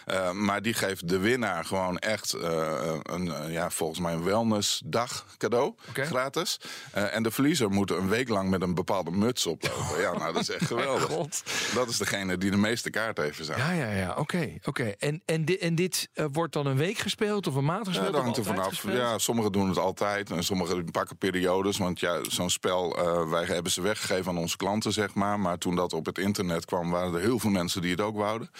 Eh, 0.04 0.30
maar 0.30 0.62
die 0.62 0.74
geeft 0.74 1.08
de 1.08 1.18
winnaar 1.18 1.64
gewoon 1.64 1.98
echt 1.98 2.32
een, 2.32 3.32
ja, 3.50 3.70
volgens 3.70 3.98
mij 4.00 4.12
een 4.12 4.24
wellnessdag 4.24 5.26
cadeau. 5.38 5.74
Gratis. 5.92 6.60
En 6.92 7.22
de 7.22 7.30
verliezer 7.30 7.70
moet 7.70 7.90
een 7.90 8.08
week 8.08 8.28
lang 8.28 8.50
met 8.50 8.62
een 8.62 8.74
bepaalde 8.74 9.10
muts 9.10 9.46
oplopen. 9.46 10.00
ja, 10.00 10.12
nou, 10.18 10.32
dat 10.32 10.42
is 10.42 10.50
echt 10.50 10.66
geweldig. 10.74 11.02
God. 11.04 11.42
Dat 11.74 11.88
is 11.88 11.96
degene 11.98 12.38
die 12.38 12.50
de 12.50 12.56
meeste 12.56 12.90
kaarten 12.90 13.24
heeft 13.24 13.36
verzameld. 13.36 13.66
Ja, 13.66 13.72
ja, 13.72 13.90
ja. 13.90 14.14
Oké, 14.18 14.52
oké. 14.64 14.84
En, 14.98 15.22
en, 15.24 15.44
di- 15.44 15.56
en 15.58 15.74
dit 15.74 16.08
wordt 16.32 16.52
dan 16.52 16.66
een 16.66 16.76
week 16.76 16.98
gespeeld 16.98 17.46
of 17.46 17.54
een 17.54 17.64
maand 17.64 17.86
Ja, 17.86 17.92
gespeeld? 17.92 18.12
dat 18.12 18.20
of 18.20 18.24
hangt 18.24 18.38
er 18.38 18.44
vanaf. 18.44 18.92
Ja, 18.92 19.18
sommigen 19.18 19.52
doen 19.52 19.68
het 19.68 19.78
altijd 19.78 20.30
en 20.30 20.44
sommigen 20.44 20.90
pakken 20.90 21.16
periodes. 21.16 21.78
Want 21.78 22.00
ja, 22.00 22.18
zo'n 22.28 22.50
spel, 22.50 22.96
wij 23.30 23.44
hebben 23.44 23.63
ze 23.72 23.80
weggegeven 23.80 24.30
aan 24.30 24.38
onze 24.38 24.56
klanten, 24.56 24.92
zeg 24.92 25.14
maar. 25.14 25.40
Maar 25.40 25.58
toen 25.58 25.76
dat 25.76 25.92
op 25.92 26.06
het 26.06 26.18
internet 26.18 26.64
kwam, 26.64 26.90
waren 26.90 27.14
er 27.14 27.20
heel 27.20 27.38
veel 27.38 27.50
mensen 27.50 27.82
die 27.82 27.90
het 27.90 28.00
ook 28.00 28.16
wouden. 28.16 28.50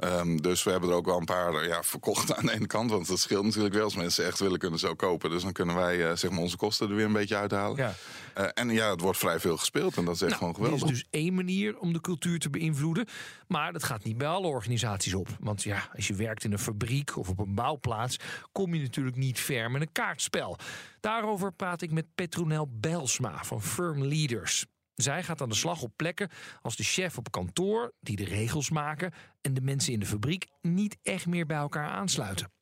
Ehm, 0.00 0.36
dus 0.36 0.62
we 0.62 0.70
hebben 0.70 0.90
er 0.90 0.94
ook 0.94 1.06
wel 1.06 1.18
een 1.18 1.24
paar 1.24 1.66
ja, 1.66 1.82
verkocht 1.82 2.34
aan 2.34 2.46
de 2.46 2.52
ene 2.52 2.66
kant. 2.66 2.90
Want 2.90 3.06
dat 3.08 3.18
scheelt 3.18 3.44
natuurlijk 3.44 3.74
wel. 3.74 3.84
Als 3.84 3.96
mensen 3.96 4.24
echt 4.26 4.38
willen, 4.38 4.58
kunnen 4.58 4.88
ook 4.88 4.98
kopen. 4.98 5.30
Dus 5.30 5.42
dan 5.42 5.52
kunnen 5.52 5.74
wij 5.74 6.08
eh, 6.10 6.16
zeg 6.16 6.30
maar 6.30 6.40
onze 6.40 6.56
kosten 6.56 6.88
er 6.88 6.94
weer 6.94 7.04
een 7.04 7.12
beetje 7.12 7.36
uithalen. 7.36 7.76
Ja. 7.76 7.94
Eh, 8.34 8.46
en 8.54 8.70
ja, 8.70 8.90
het 8.90 9.00
wordt 9.00 9.18
vrij 9.18 9.40
veel 9.40 9.56
gespeeld. 9.56 9.96
En 9.96 10.04
dat 10.04 10.14
is 10.14 10.22
echt 10.22 10.36
gewoon 10.36 10.52
Nou, 10.58 10.62
dit 10.62 10.72
geweldig. 10.72 10.96
is 10.98 11.02
dus 11.02 11.20
één 11.20 11.34
manier 11.34 11.78
om 11.78 11.92
de 11.92 12.00
cultuur 12.00 12.38
te 12.38 12.50
beïnvloeden. 12.50 13.06
Maar 13.46 13.72
dat 13.72 13.84
gaat 13.84 14.04
niet 14.04 14.18
bij 14.18 14.28
alle 14.28 14.46
organisaties 14.46 15.14
op. 15.14 15.28
Want 15.40 15.62
ja, 15.62 15.88
als 15.96 16.06
je 16.06 16.14
werkt 16.14 16.44
in 16.44 16.52
een 16.52 16.58
fabriek 16.58 17.16
of 17.16 17.28
op 17.28 17.38
een 17.38 17.54
bouwplaats... 17.54 18.16
kom 18.52 18.74
je 18.74 18.80
natuurlijk 18.80 19.16
niet 19.16 19.40
ver 19.40 19.70
met 19.70 19.82
een 19.82 19.92
kaartspel. 19.92 20.56
Daarover 21.00 21.52
praat 21.52 21.82
ik 21.82 21.90
met 21.92 22.06
Petronel 22.14 22.68
Belsma 22.70 23.44
van 23.44 23.62
Firm 23.62 24.04
Leaders. 24.04 24.66
Zij 25.02 25.22
gaat 25.22 25.40
aan 25.40 25.48
de 25.48 25.54
slag 25.54 25.82
op 25.82 25.92
plekken 25.96 26.30
als 26.62 26.76
de 26.76 26.82
chef 26.82 27.18
op 27.18 27.30
kantoor... 27.30 27.92
die 28.00 28.16
de 28.16 28.24
regels 28.24 28.70
maken 28.70 29.12
en 29.40 29.54
de 29.54 29.60
mensen 29.60 29.92
in 29.92 30.00
de 30.00 30.06
fabriek... 30.06 30.46
niet 30.60 30.96
echt 31.02 31.26
meer 31.26 31.46
bij 31.46 31.56
elkaar 31.56 31.88
aansluiten. 31.88 32.52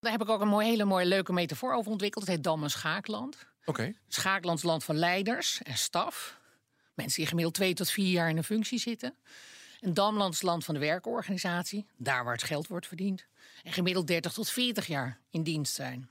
Daar 0.00 0.12
heb 0.12 0.22
ik 0.22 0.28
ook 0.28 0.40
een 0.40 0.48
mooi, 0.48 0.66
hele 0.66 0.84
mooie 0.84 1.06
leuke 1.06 1.32
metafoor 1.32 1.74
over 1.74 1.90
ontwikkeld. 1.90 2.26
Het 2.26 2.34
heet 2.34 2.44
Dam 2.44 2.62
en 2.62 2.70
Schaakland. 2.70 3.46
Oké. 3.64 3.94
Schaakland 4.08 4.58
is 4.58 4.64
land 4.64 4.84
van 4.84 4.96
leiders 4.96 5.62
en 5.62 5.76
staf. 5.76 6.40
Mensen 6.94 7.18
die 7.18 7.26
gemiddeld 7.26 7.54
twee 7.54 7.74
tot 7.74 7.90
vier 7.90 8.10
jaar 8.10 8.28
in 8.28 8.36
een 8.36 8.44
functie 8.44 8.78
zitten. 8.78 9.14
En 9.80 9.94
Damland 9.94 10.34
is 10.34 10.42
land 10.42 10.64
van 10.64 10.74
de 10.74 10.80
werkorganisatie. 10.80 11.86
Daar 11.96 12.24
waar 12.24 12.32
het 12.32 12.42
geld 12.42 12.66
wordt 12.66 12.86
verdiend. 12.86 13.26
En 13.62 13.72
gemiddeld 13.72 14.06
30 14.06 14.32
tot 14.32 14.50
40 14.50 14.86
jaar 14.86 15.18
in 15.30 15.42
dienst 15.42 15.74
zijn. 15.74 16.10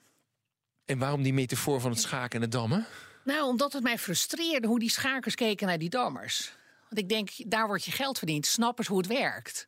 En 0.85 0.97
waarom 0.97 1.23
die 1.23 1.33
metafoor 1.33 1.81
van 1.81 1.91
het 1.91 1.99
schaken 1.99 2.35
en 2.35 2.41
het 2.41 2.51
dammen? 2.51 2.87
Nou, 3.23 3.47
omdat 3.47 3.73
het 3.73 3.83
mij 3.83 3.97
frustreerde 3.97 4.67
hoe 4.67 4.79
die 4.79 4.89
schakers 4.89 5.35
keken 5.35 5.67
naar 5.67 5.77
die 5.77 5.89
dammers. 5.89 6.51
Want 6.89 7.01
ik 7.01 7.09
denk, 7.09 7.29
daar 7.51 7.67
wordt 7.67 7.85
je 7.85 7.91
geld 7.91 8.17
verdiend. 8.17 8.45
Snap 8.45 8.77
eens 8.77 8.87
hoe 8.87 8.97
het 8.97 9.07
werkt. 9.07 9.67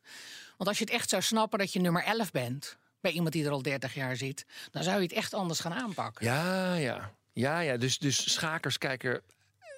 Want 0.56 0.68
als 0.68 0.78
je 0.78 0.84
het 0.84 0.92
echt 0.92 1.08
zou 1.08 1.22
snappen 1.22 1.58
dat 1.58 1.72
je 1.72 1.80
nummer 1.80 2.04
11 2.04 2.30
bent... 2.30 2.76
bij 3.00 3.12
iemand 3.12 3.32
die 3.32 3.44
er 3.44 3.50
al 3.50 3.62
30 3.62 3.94
jaar 3.94 4.16
zit, 4.16 4.46
dan 4.70 4.82
zou 4.82 4.96
je 4.96 5.02
het 5.02 5.12
echt 5.12 5.34
anders 5.34 5.60
gaan 5.60 5.74
aanpakken. 5.74 6.24
Ja, 6.26 6.74
ja. 6.74 7.12
Ja, 7.32 7.60
ja. 7.60 7.76
Dus, 7.76 7.98
dus 7.98 8.32
schakers 8.32 8.78
kijken 8.78 9.22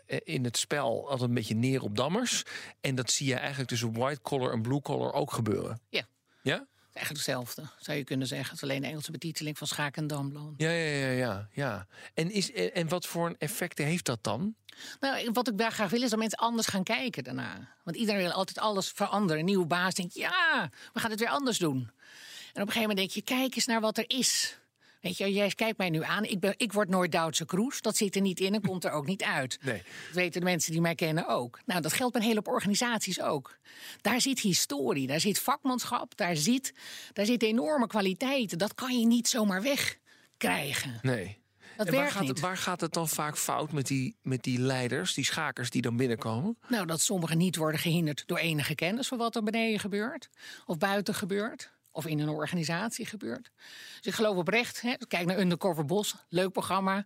eh, 0.06 0.18
in 0.24 0.44
het 0.44 0.56
spel 0.56 1.10
altijd 1.10 1.28
een 1.28 1.34
beetje 1.34 1.54
neer 1.54 1.82
op 1.82 1.96
dammers. 1.96 2.42
En 2.80 2.94
dat 2.94 3.10
zie 3.10 3.26
je 3.26 3.34
eigenlijk 3.34 3.68
tussen 3.68 3.92
white 3.92 4.20
collar 4.22 4.52
en 4.52 4.62
blue 4.62 4.80
collar 4.80 5.12
ook 5.12 5.32
gebeuren. 5.32 5.80
Ja. 5.88 6.06
Ja? 6.42 6.66
Eigenlijk 6.96 7.26
hetzelfde, 7.26 7.62
zou 7.78 7.98
je 7.98 8.04
kunnen 8.04 8.26
zeggen. 8.26 8.46
Het 8.46 8.56
is 8.56 8.62
alleen 8.68 8.80
de 8.80 8.86
Engelse 8.86 9.10
betiteling 9.10 9.58
van 9.58 9.66
schaak 9.66 9.96
en 9.96 10.06
damloon. 10.06 10.54
Ja, 10.56 10.70
ja, 10.70 10.96
ja, 10.96 11.10
ja. 11.10 11.48
ja. 11.52 11.86
En, 12.14 12.30
is, 12.30 12.52
eh, 12.52 12.76
en 12.76 12.88
wat 12.88 13.06
voor 13.06 13.26
een 13.26 13.36
effecten 13.38 13.84
heeft 13.84 14.04
dat 14.04 14.18
dan? 14.22 14.54
Nou, 15.00 15.30
wat 15.32 15.48
ik 15.48 15.58
daar 15.58 15.72
graag 15.72 15.90
wil 15.90 16.02
is 16.02 16.10
dat 16.10 16.18
mensen 16.18 16.38
anders 16.38 16.66
gaan 16.66 16.82
kijken 16.82 17.24
daarna. 17.24 17.74
Want 17.84 17.96
iedereen 17.96 18.22
wil 18.22 18.32
altijd 18.32 18.58
alles 18.58 18.88
veranderen. 18.88 19.38
Een 19.38 19.44
nieuwe 19.44 19.66
baas 19.66 19.94
denkt, 19.94 20.14
ja, 20.14 20.70
we 20.92 21.00
gaan 21.00 21.10
het 21.10 21.20
weer 21.20 21.28
anders 21.28 21.58
doen. 21.58 21.78
En 21.78 22.62
op 22.62 22.66
een 22.68 22.72
gegeven 22.72 22.80
moment 22.80 22.98
denk 22.98 23.10
je, 23.10 23.22
kijk 23.22 23.54
eens 23.54 23.66
naar 23.66 23.80
wat 23.80 23.98
er 23.98 24.04
is. 24.06 24.58
Weet 25.06 25.16
je, 25.16 25.32
jij 25.32 25.50
kijkt 25.50 25.78
mij 25.78 25.90
nu 25.90 26.02
aan. 26.02 26.24
Ik, 26.24 26.40
ben, 26.40 26.54
ik 26.56 26.72
word 26.72 26.88
nooit 26.88 27.12
Duitse 27.12 27.44
Kroes. 27.44 27.80
Dat 27.80 27.96
zit 27.96 28.14
er 28.14 28.20
niet 28.20 28.40
in 28.40 28.54
en 28.54 28.62
komt 28.62 28.84
er 28.84 28.90
ook 28.90 29.06
niet 29.06 29.22
uit. 29.22 29.58
Nee. 29.62 29.82
Dat 30.06 30.14
weten 30.14 30.40
de 30.40 30.46
mensen 30.46 30.72
die 30.72 30.80
mij 30.80 30.94
kennen 30.94 31.28
ook. 31.28 31.60
Nou, 31.66 31.80
dat 31.80 31.92
geldt 31.92 32.12
bij 32.12 32.20
een 32.20 32.26
hele 32.26 32.40
hoop 32.44 32.54
organisaties 32.54 33.20
ook. 33.20 33.56
Daar 34.00 34.20
zit 34.20 34.40
historie, 34.40 35.06
daar 35.06 35.20
zit 35.20 35.38
vakmanschap, 35.38 36.16
daar 36.16 36.36
zit, 36.36 36.74
daar 37.12 37.26
zitten 37.26 37.48
enorme 37.48 37.86
kwaliteiten. 37.86 38.58
Dat 38.58 38.74
kan 38.74 38.98
je 38.98 39.06
niet 39.06 39.28
zomaar 39.28 39.62
wegkrijgen. 39.62 40.98
Nee. 41.02 41.38
Dat 41.76 41.86
en 41.86 41.92
waar 41.92 42.00
werkt 42.00 42.12
gaat, 42.12 42.22
niet. 42.22 42.30
het, 42.30 42.40
waar 42.40 42.56
gaat 42.56 42.80
het 42.80 42.92
dan 42.92 43.08
vaak 43.08 43.38
fout 43.38 43.72
met 43.72 43.86
die, 43.86 44.16
met 44.22 44.42
die 44.42 44.58
leiders, 44.58 45.14
die 45.14 45.24
schakers 45.24 45.70
die 45.70 45.82
dan 45.82 45.96
binnenkomen? 45.96 46.58
Nou, 46.68 46.86
dat 46.86 47.00
sommigen 47.00 47.38
niet 47.38 47.56
worden 47.56 47.80
gehinderd 47.80 48.22
door 48.26 48.38
enige 48.38 48.74
kennis 48.74 49.08
van 49.08 49.18
wat 49.18 49.36
er 49.36 49.42
beneden 49.42 49.80
gebeurt. 49.80 50.28
Of 50.66 50.78
buiten 50.78 51.14
gebeurt. 51.14 51.74
Of 51.96 52.06
in 52.06 52.18
een 52.18 52.28
organisatie 52.28 53.06
gebeurt. 53.06 53.50
Dus 53.96 54.06
ik 54.06 54.14
geloof 54.14 54.36
oprecht, 54.36 54.80
hè, 54.80 54.94
kijk 55.08 55.26
naar 55.26 55.38
Undercover 55.38 55.84
Bos, 55.84 56.14
leuk 56.28 56.52
programma. 56.52 57.04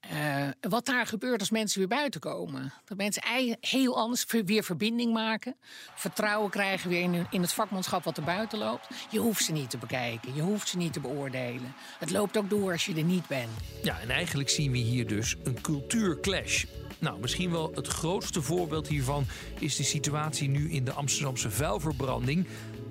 Eh, 0.00 0.48
wat 0.60 0.86
daar 0.86 1.06
gebeurt 1.06 1.40
als 1.40 1.50
mensen 1.50 1.78
weer 1.78 1.88
buiten 1.88 2.20
komen. 2.20 2.72
Dat 2.84 2.96
mensen 2.96 3.22
heel 3.60 3.96
anders 3.96 4.26
weer 4.44 4.64
verbinding 4.64 5.12
maken. 5.12 5.56
Vertrouwen 5.94 6.50
krijgen 6.50 6.90
weer 6.90 7.02
in, 7.02 7.26
in 7.30 7.40
het 7.40 7.52
vakmanschap 7.52 8.04
wat 8.04 8.16
er 8.16 8.24
buiten 8.24 8.58
loopt. 8.58 8.88
Je 9.10 9.18
hoeft 9.18 9.44
ze 9.44 9.52
niet 9.52 9.70
te 9.70 9.78
bekijken, 9.78 10.34
je 10.34 10.42
hoeft 10.42 10.68
ze 10.68 10.76
niet 10.76 10.92
te 10.92 11.00
beoordelen. 11.00 11.74
Het 11.98 12.10
loopt 12.10 12.36
ook 12.36 12.50
door 12.50 12.72
als 12.72 12.86
je 12.86 12.94
er 12.94 13.02
niet 13.02 13.26
bent. 13.26 13.50
Ja, 13.82 14.00
en 14.00 14.10
eigenlijk 14.10 14.48
zien 14.48 14.72
we 14.72 14.78
hier 14.78 15.06
dus 15.06 15.36
een 15.44 15.60
cultuurclash. 15.60 16.64
Nou, 16.98 17.20
misschien 17.20 17.50
wel 17.50 17.72
het 17.74 17.86
grootste 17.86 18.42
voorbeeld 18.42 18.88
hiervan 18.88 19.26
is 19.58 19.76
de 19.76 19.82
situatie 19.82 20.48
nu 20.48 20.70
in 20.70 20.84
de 20.84 20.92
Amsterdamse 20.92 21.50
vuilverbranding. 21.50 22.46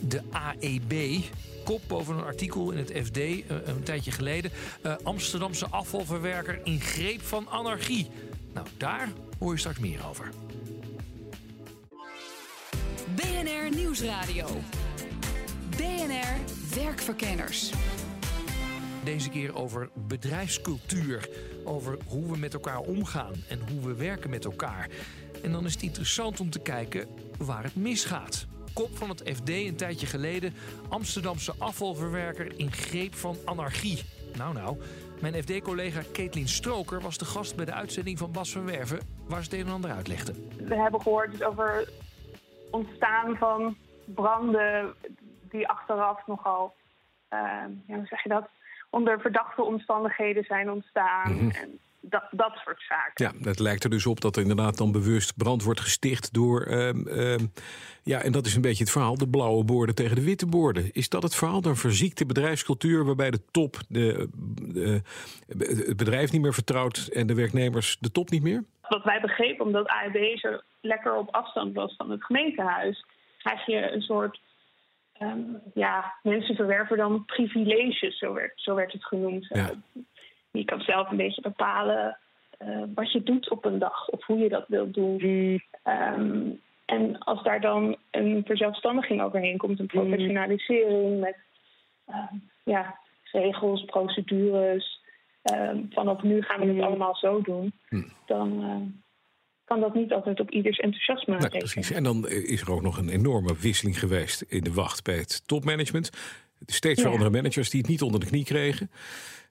De 0.07 0.21
AEB. 0.31 1.23
Kop 1.63 1.81
boven 1.87 2.15
een 2.15 2.23
artikel 2.23 2.71
in 2.71 2.77
het 2.77 2.91
FD 3.05 3.17
eh, 3.17 3.37
een 3.65 3.83
tijdje 3.83 4.11
geleden. 4.11 4.51
Eh, 4.81 4.95
Amsterdamse 5.03 5.67
afvalverwerker 5.67 6.59
in 6.63 6.81
greep 6.81 7.21
van 7.21 7.49
anarchie. 7.49 8.09
Nou, 8.53 8.67
daar 8.77 9.11
hoor 9.39 9.51
je 9.53 9.59
straks 9.59 9.79
meer 9.79 10.07
over. 10.09 10.31
BNR 13.15 13.75
Nieuwsradio. 13.75 14.47
BNR 15.69 16.37
Werkverkenners. 16.75 17.71
Deze 19.03 19.29
keer 19.29 19.55
over 19.55 19.89
bedrijfscultuur. 20.07 21.29
Over 21.67 21.97
hoe 22.07 22.31
we 22.31 22.37
met 22.37 22.53
elkaar 22.53 22.79
omgaan 22.79 23.33
en 23.49 23.59
hoe 23.69 23.87
we 23.87 23.95
werken 23.95 24.29
met 24.29 24.45
elkaar. 24.45 24.89
En 25.43 25.51
dan 25.51 25.65
is 25.65 25.73
het 25.73 25.81
interessant 25.81 26.39
om 26.39 26.49
te 26.49 26.61
kijken 26.61 27.07
waar 27.37 27.63
het 27.63 27.75
misgaat. 27.75 28.47
Kop 28.73 28.97
van 28.97 29.09
het 29.09 29.31
FD 29.35 29.49
een 29.49 29.75
tijdje 29.75 30.07
geleden. 30.07 30.53
Amsterdamse 30.89 31.53
afvalverwerker 31.57 32.59
in 32.59 32.71
greep 32.71 33.15
van 33.15 33.35
anarchie. 33.45 34.03
Nou 34.37 34.53
nou, 34.53 34.77
mijn 35.21 35.43
FD-collega 35.43 36.01
Caitlin 36.13 36.47
Stroker 36.47 37.01
was 37.01 37.17
de 37.17 37.25
gast 37.25 37.55
bij 37.55 37.65
de 37.65 37.73
uitzending 37.73 38.17
van 38.17 38.31
Bas 38.31 38.51
van 38.51 38.65
Werven... 38.65 38.99
waar 39.27 39.43
ze 39.43 39.49
het 39.49 39.59
een 39.59 39.67
en 39.67 39.73
ander 39.73 39.91
uitlegde. 39.91 40.33
we 40.57 40.75
hebben 40.75 41.01
gehoord 41.01 41.31
dus 41.31 41.43
over 41.43 41.89
ontstaan 42.71 43.35
van 43.35 43.77
branden 44.05 44.93
die 45.49 45.67
achteraf 45.67 46.27
nogal, 46.27 46.75
eh, 47.27 47.39
ja, 47.87 47.95
hoe 47.95 48.05
zeg 48.05 48.23
je 48.23 48.29
dat, 48.29 48.49
onder 48.89 49.19
verdachte 49.21 49.63
omstandigheden 49.63 50.43
zijn 50.43 50.71
ontstaan. 50.71 51.51
En 51.51 51.79
dat, 52.09 52.23
dat 52.31 52.51
soort 52.65 52.81
zaken. 52.87 53.25
Ja, 53.25 53.49
het 53.49 53.59
lijkt 53.59 53.83
er 53.83 53.89
dus 53.89 54.05
op 54.05 54.21
dat 54.21 54.35
er 54.35 54.41
inderdaad 54.41 54.77
dan 54.77 54.91
bewust 54.91 55.37
brand 55.37 55.63
wordt 55.63 55.79
gesticht 55.79 56.33
door... 56.33 56.61
ehm, 56.61 57.07
ehm, 57.07 57.45
ja, 58.03 58.21
en 58.21 58.31
dat 58.31 58.45
is 58.45 58.55
een 58.55 58.61
beetje 58.61 58.83
het 58.83 58.91
verhaal, 58.91 59.17
de 59.17 59.27
blauwe 59.29 59.63
borden 59.63 59.95
tegen 59.95 60.15
de 60.15 60.23
witte 60.23 60.45
borden. 60.47 60.89
Is 60.91 61.09
dat 61.09 61.23
het 61.23 61.35
verhaal, 61.35 61.65
een 61.65 61.75
verziekte 61.75 62.25
bedrijfscultuur... 62.25 63.05
waarbij 63.05 63.31
de 63.31 63.45
top 63.51 63.77
de, 63.87 64.29
de- 64.57 65.01
het 65.87 65.97
bedrijf 65.97 66.31
niet 66.31 66.41
meer 66.41 66.53
vertrouwt... 66.53 67.07
en 67.07 67.27
de 67.27 67.35
werknemers 67.35 67.97
de 67.99 68.11
top 68.11 68.29
niet 68.29 68.43
meer? 68.43 68.63
Wat 68.87 69.03
wij 69.03 69.21
begrepen, 69.21 69.65
omdat 69.65 69.87
AEB 69.87 70.37
zo 70.37 70.59
lekker 70.81 71.15
op 71.15 71.29
afstand 71.35 71.73
was 71.73 71.95
van 71.95 72.11
het 72.11 72.23
gemeentehuis, 72.23 73.05
krijg 73.37 73.65
je 73.65 73.91
een 73.91 74.01
soort. 74.01 74.39
Ehm, 75.19 75.39
ja, 75.73 76.13
mensen 76.23 76.55
verwerven 76.55 76.97
dan 76.97 77.25
privileges, 77.25 78.17
zo 78.17 78.33
werd, 78.33 78.51
zo 78.55 78.75
werd 78.75 78.93
het 78.93 79.05
genoemd. 79.05 79.45
Ja. 79.49 79.69
Eh, 79.69 80.01
je 80.51 80.65
kan 80.65 80.81
zelf 80.81 81.11
een 81.11 81.17
beetje 81.17 81.41
bepalen 81.41 82.17
eh, 82.57 82.83
wat 82.95 83.11
je 83.11 83.23
doet 83.23 83.49
op 83.49 83.65
een 83.65 83.79
dag 83.79 84.09
of 84.09 84.25
hoe 84.25 84.37
je 84.37 84.49
dat 84.49 84.65
wilt 84.67 84.93
doen. 84.93 85.61
Ehm, 85.83 86.49
en 86.85 87.17
als 87.17 87.43
daar 87.43 87.61
dan 87.61 87.97
een 88.11 88.43
verzelfstandiging 88.45 89.21
overheen 89.21 89.57
komt, 89.57 89.79
een 89.79 89.87
professionalisering 89.87 91.19
met 91.19 91.37
ehm, 92.05 92.35
ja, 92.63 92.99
regels, 93.31 93.85
procedures. 93.85 95.05
ehm, 95.41 95.83
vanaf 95.89 96.21
nu 96.21 96.41
gaan 96.41 96.59
we 96.59 96.73
het 96.73 96.83
allemaal 96.83 97.15
zo 97.15 97.41
doen. 97.41 97.73
Dan 98.25 98.63
eh, 98.63 99.06
kan 99.67 99.79
dat 99.79 99.93
niet 99.93 100.11
altijd 100.11 100.39
op 100.39 100.51
ieders 100.51 100.77
enthousiasme 100.77 101.33
Nou, 101.33 101.43
rekenen. 101.43 101.71
precies. 101.71 101.91
En 101.91 102.03
dan 102.03 102.29
is 102.29 102.61
er 102.61 102.71
ook 102.71 102.81
nog 102.81 102.97
een 102.97 103.09
enorme 103.09 103.55
wisseling 103.59 103.99
geweest 103.99 104.41
in 104.41 104.63
de 104.63 104.73
wacht 104.73 105.03
bij 105.03 105.17
het 105.17 105.47
topmanagement. 105.47 106.09
Steeds 106.65 106.97
Ja. 107.01 107.03
veranderde 107.03 107.35
managers 107.37 107.69
die 107.69 107.81
het 107.81 107.89
niet 107.89 108.01
onder 108.01 108.19
de 108.19 108.25
knie 108.25 108.43
kregen. 108.43 108.91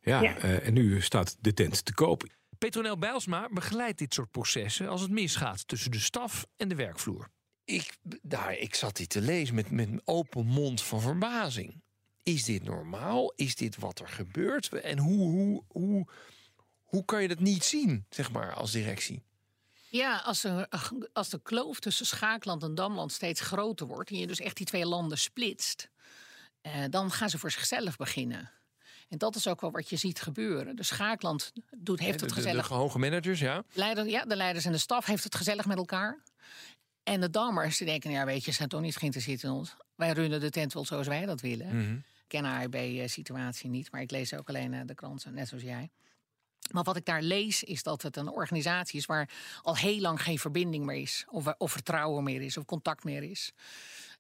Ja, 0.01 0.23
Ja. 0.23 0.37
eh, 0.39 0.67
en 0.67 0.73
nu 0.75 1.01
staat 1.01 1.37
de 1.41 1.53
tent 1.55 1.85
te 1.85 1.95
koop. 1.95 2.25
Petronel 2.59 2.99
Bijlsma 2.99 3.49
begeleidt 3.53 3.99
dit 3.99 4.15
soort 4.15 4.31
processen 4.31 4.89
als 4.89 5.01
het 5.01 5.11
misgaat 5.11 5.69
tussen 5.69 5.91
de 5.91 5.99
staf 5.99 6.47
en 6.57 6.69
de 6.69 6.75
werkvloer. 6.75 7.29
Ik, 7.65 7.97
daar, 8.23 8.59
ik 8.59 8.75
zat 8.75 8.97
dit 8.97 9.09
te 9.09 9.21
lezen 9.21 9.55
met, 9.55 9.71
met 9.71 9.89
een 9.89 10.01
open 10.05 10.47
mond 10.47 10.83
van 10.83 11.01
verbazing. 11.01 11.83
Is 12.23 12.45
dit 12.45 12.65
normaal? 12.65 13.33
Is 13.37 13.55
dit 13.57 13.77
wat 13.79 13.99
er 14.01 14.09
gebeurt? 14.09 14.69
En 14.69 14.99
hoe, 14.99 15.19
hoe, 15.31 15.63
hoe, 15.69 16.07
hoe 16.83 17.05
kan 17.05 17.23
je 17.23 17.29
dat 17.29 17.41
niet 17.41 17.65
zien, 17.65 18.05
zeg 18.11 18.33
maar, 18.33 18.53
als 18.55 18.73
directie? 18.73 19.23
Ja, 19.97 20.17
als, 20.17 20.45
er, 20.45 20.69
als 21.13 21.29
de 21.29 21.41
kloof 21.43 21.81
tussen 21.81 22.07
Schaakland 22.07 22.63
en 22.63 22.75
Damland 22.75 23.13
steeds 23.13 23.41
groter 23.41 23.87
wordt... 23.87 24.11
en 24.11 24.17
je 24.19 24.27
dus 24.27 24.41
echt 24.41 24.57
die 24.57 24.67
twee 24.67 24.87
landen 24.87 25.19
splitst... 25.19 25.91
eh, 26.61 26.73
dan 26.91 27.11
gaan 27.11 27.31
ze 27.31 27.39
voor 27.39 27.51
zichzelf 27.51 27.97
beginnen. 27.97 28.51
En 29.09 29.19
dat 29.19 29.37
is 29.37 29.47
ook 29.49 29.61
wel 29.61 29.71
wat 29.71 29.89
je 29.89 29.97
ziet 29.97 30.21
gebeuren. 30.21 30.77
De 30.77 30.83
Schaakland 30.83 31.53
doet, 31.77 32.01
heeft 32.01 32.19
de, 32.19 32.25
het 32.25 32.35
de- 32.35 32.41
gezellig... 32.41 32.69
de 32.69 32.75
hoge 32.75 32.99
managers, 32.99 33.41
ja. 33.41 33.65
Leider, 33.73 34.07
ja, 34.09 34.25
de 34.25 34.37
leiders 34.37 34.65
en 34.65 34.73
de 34.73 34.79
staf 34.79 35.07
heeft 35.07 35.25
het 35.25 35.35
gezellig 35.35 35.67
met 35.67 35.77
elkaar. 35.77 36.23
En 37.03 37.21
de 37.21 37.31
dammers 37.31 37.77
die 37.79 37.87
denken, 37.87 38.11
ja 38.11 38.25
weet 38.25 38.45
je, 38.45 38.51
ze 38.51 38.57
zijn 38.57 38.69
toch 38.69 38.81
niet 38.81 38.97
geïnteresseerd 38.97 39.43
in 39.43 39.51
ons. 39.51 39.77
Wij 39.95 40.13
runnen 40.13 40.41
de 40.41 40.51
tent 40.51 40.73
wel 40.73 40.85
zoals 40.85 41.07
wij 41.07 41.27
dat 41.27 41.41
willen. 41.41 41.67
Mhm. 41.67 41.95
Ik 41.95 42.33
ken 42.33 42.43
de 42.43 42.49
AIB-situatie 42.49 43.71
niet, 43.71 43.91
maar 43.93 44.01
ik 44.01 44.11
lees 44.11 44.35
ook 44.35 44.49
alleen 44.49 44.75
eh, 44.75 44.81
de 44.87 44.95
kranten, 44.95 45.35
net 45.35 45.49
zoals 45.49 45.63
jij. 45.65 45.91
Maar 46.73 46.83
wat 46.85 46.97
ik 46.97 47.05
daar 47.05 47.23
lees, 47.23 47.63
is 47.65 47.83
dat 47.83 48.03
het 48.03 48.17
een 48.17 48.29
organisatie 48.31 48.99
is 48.99 49.07
waar 49.07 49.29
al 49.63 49.77
heel 49.77 50.01
lang 50.01 50.23
geen 50.23 50.39
verbinding 50.39 50.85
meer 50.85 51.01
is. 51.01 51.25
Of, 51.29 51.55
of 51.59 51.73
vertrouwen 51.73 52.25
meer 52.25 52.43
is, 52.43 52.57
of 52.57 52.65
contact 52.65 53.05
meer 53.05 53.23
is. 53.23 53.53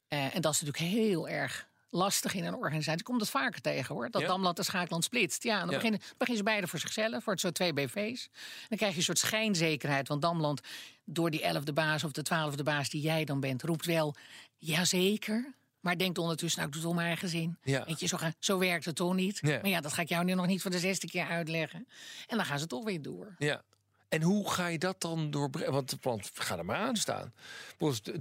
Eh, 0.08 0.34
en 0.34 0.40
dat 0.40 0.52
is 0.54 0.60
natuurlijk 0.60 0.92
heel 0.94 1.28
erg 1.28 1.68
lastig 1.90 2.34
in 2.34 2.44
een 2.44 2.54
organisatie. 2.54 3.02
Komt 3.02 3.20
het 3.20 3.30
vaker 3.30 3.60
tegen 3.60 3.94
hoor. 3.94 4.10
Dat 4.10 4.20
Ja. 4.20 4.26
Damland 4.26 4.58
en 4.58 4.64
Schaakland 4.64 5.04
splitst. 5.04 5.42
Ja, 5.42 5.58
dan 5.58 5.68
Ja. 5.68 5.74
beginnen, 5.74 6.00
beginnen 6.00 6.36
ze 6.36 6.42
beide 6.42 6.66
voor 6.66 6.78
zichzelf. 6.78 7.24
Wordt 7.24 7.40
zo 7.40 7.50
twee 7.50 7.72
BV's. 7.72 8.28
Dan 8.68 8.78
krijg 8.78 8.92
je 8.92 8.98
een 8.98 9.04
soort 9.04 9.18
schijnzekerheid. 9.18 10.08
Want 10.08 10.22
Damland, 10.22 10.60
door 11.04 11.30
die 11.30 11.42
elfde 11.42 11.72
baas 11.72 12.04
of 12.04 12.12
de 12.12 12.22
twaalfde 12.22 12.62
baas 12.62 12.90
die 12.90 13.00
jij 13.00 13.24
dan 13.24 13.40
bent, 13.40 13.62
roept 13.62 13.86
wel 13.86 14.14
jazeker. 14.58 15.54
Maar 15.86 15.98
denkt 15.98 16.18
ondertussen, 16.18 16.60
nou, 16.60 16.72
ik 16.72 16.74
doe 16.74 16.82
het 16.82 16.90
om 16.90 16.96
mijn 16.96 17.08
eigen 17.08 17.28
zin. 17.28 17.58
Ja. 17.62 17.84
Weet 17.84 18.00
je, 18.00 18.06
zo, 18.06 18.16
gaan, 18.16 18.34
zo 18.38 18.58
werkt 18.58 18.84
het 18.84 18.96
toch 18.96 19.14
niet? 19.14 19.38
Ja. 19.42 19.58
Maar 19.60 19.70
ja, 19.70 19.80
dat 19.80 19.92
ga 19.92 20.02
ik 20.02 20.08
jou 20.08 20.24
nu 20.24 20.34
nog 20.34 20.46
niet 20.46 20.62
voor 20.62 20.70
de 20.70 20.78
zesde 20.78 21.06
keer 21.06 21.26
uitleggen. 21.26 21.88
En 22.26 22.36
dan 22.36 22.46
gaan 22.46 22.58
ze 22.58 22.66
toch 22.66 22.84
weer 22.84 23.02
door. 23.02 23.34
Ja. 23.38 23.62
En 24.08 24.22
hoe 24.22 24.50
ga 24.50 24.66
je 24.66 24.78
dat 24.78 25.00
dan 25.00 25.30
doorbreken? 25.30 25.72
Want, 25.72 25.96
want 26.00 26.30
ga 26.34 26.58
er 26.58 26.64
maar 26.64 26.76
aan 26.76 26.96
staan. 26.96 27.32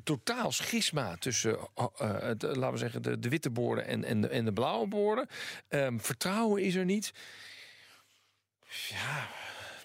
Totaal 0.04 0.52
schisma 0.52 1.16
tussen, 1.16 1.58
eh, 1.76 2.32
eh, 2.32 2.36
laten 2.40 2.72
we 2.72 2.78
zeggen, 2.78 3.02
de, 3.02 3.20
de 3.20 3.30
witte 3.30 3.50
borden 3.50 3.86
en, 3.86 4.04
en, 4.04 4.22
de, 4.22 4.28
en 4.28 4.46
de 4.46 4.54
blauwe 4.54 4.88
borden. 4.88 5.28
Ehm, 5.68 5.98
vertrouwen 5.98 6.64
is 6.64 6.76
er 6.76 6.86
niet. 6.86 7.14
Ja, 8.90 9.28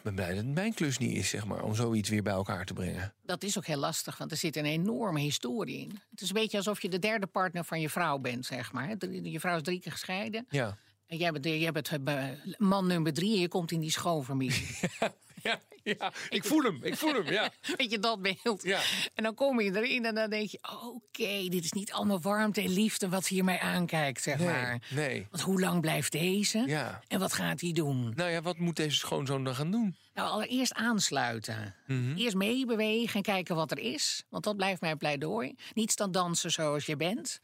Ik 0.01 0.07
ben 0.07 0.15
blij 0.15 0.29
dat 0.29 0.45
het 0.45 0.55
mijn 0.55 0.75
klus 0.75 0.99
niet 0.99 1.17
is, 1.17 1.29
zeg 1.29 1.47
maar, 1.47 1.63
om 1.63 1.75
zoiets 1.75 2.09
weer 2.09 2.23
bij 2.23 2.33
elkaar 2.33 2.65
te 2.65 2.73
brengen. 2.73 3.13
Dat 3.23 3.43
is 3.43 3.59
ook 3.59 3.67
heel 3.67 3.77
lastig, 3.77 4.19
want 4.19 4.31
er 4.31 4.37
zit 4.37 4.57
een 4.57 4.65
enorme 4.65 5.21
historie 5.21 5.79
in. 5.79 5.99
Het 6.11 6.21
is 6.21 6.29
een 6.29 6.35
beetje 6.35 6.57
alsof 6.57 6.83
je 6.83 6.89
de 6.89 6.99
derde 6.99 7.27
partner 7.27 7.65
van 7.65 7.81
je 7.81 7.89
vrouw 7.89 8.19
bent, 8.19 8.47
zeg 8.47 8.73
maar. 8.73 8.97
Je 9.23 9.41
vrouw 9.41 9.57
is 9.57 9.63
drie 9.63 9.81
keer 9.81 9.93
gescheiden. 9.93 10.47
Ja. 10.49 10.79
En 11.11 11.17
jij 11.17 11.33
bent, 11.33 11.45
jij 11.45 11.73
bent 11.73 11.91
eh, 12.05 12.25
man 12.59 12.87
nummer 12.87 13.13
drie 13.13 13.35
en 13.35 13.41
je 13.41 13.49
komt 13.49 13.71
in 13.73 13.81
die 13.81 13.91
schoonfamilie. 13.91 14.67
ja, 15.43 15.61
ja, 15.83 16.13
ik 16.29 16.45
voel 16.45 16.63
hem, 16.63 16.79
ik 16.83 16.97
voel 16.97 17.13
hem, 17.15 17.27
ja. 17.33 17.51
Weet 17.77 17.91
je, 17.91 17.99
dat 17.99 18.23
beeld. 18.23 18.63
Ja. 18.63 18.81
En 19.15 19.23
dan 19.23 19.35
kom 19.35 19.61
je 19.61 19.77
erin 19.77 20.05
en 20.05 20.15
dan 20.15 20.31
denk 20.31 20.49
je... 20.51 20.59
oké, 20.85 21.49
dit 21.49 21.65
is 21.65 21.73
niet 21.73 21.93
allemaal 21.93 22.21
warmte 22.21 22.61
en 22.61 22.73
liefde 22.73 23.09
wat 23.09 23.27
hier 23.29 23.45
mij 23.45 23.59
aankijkt, 23.61 24.23
zeg 24.23 24.39
Nee, 24.39 24.47
maar. 24.47 24.83
nee. 24.91 25.27
Want 25.31 25.43
hoe 25.43 25.61
lang 25.61 25.81
blijft 25.81 26.13
deze? 26.13 26.59
Ja. 26.67 27.01
En 27.09 27.19
wat 27.19 27.33
gaat 27.33 27.61
hij 27.61 27.73
doen? 27.73 28.13
Nou 28.17 28.31
ja, 28.31 28.43
wat 28.43 28.59
moet 28.59 28.77
deze 28.77 28.97
schoonzoon 28.97 29.45
dan 29.45 29.55
gaan 29.55 29.71
doen? 29.71 29.97
Nou, 30.15 30.31
allereerst 30.31 30.75
aansluiten. 30.75 31.75
Mhm. 31.87 32.17
Eerst 32.17 32.37
meebewegen 32.37 33.15
en 33.15 33.23
kijken 33.23 33.55
wat 33.57 33.71
er 33.71 33.79
is. 33.79 34.25
Want 34.29 34.45
dat 34.45 34.57
blijft 34.57 34.81
mijn 34.81 34.99
pleidooi. 34.99 35.55
Niet 35.75 35.91
staan 35.91 36.13
dansen 36.13 36.51
zoals 36.51 36.87
je 36.87 36.97
bent. 36.97 37.41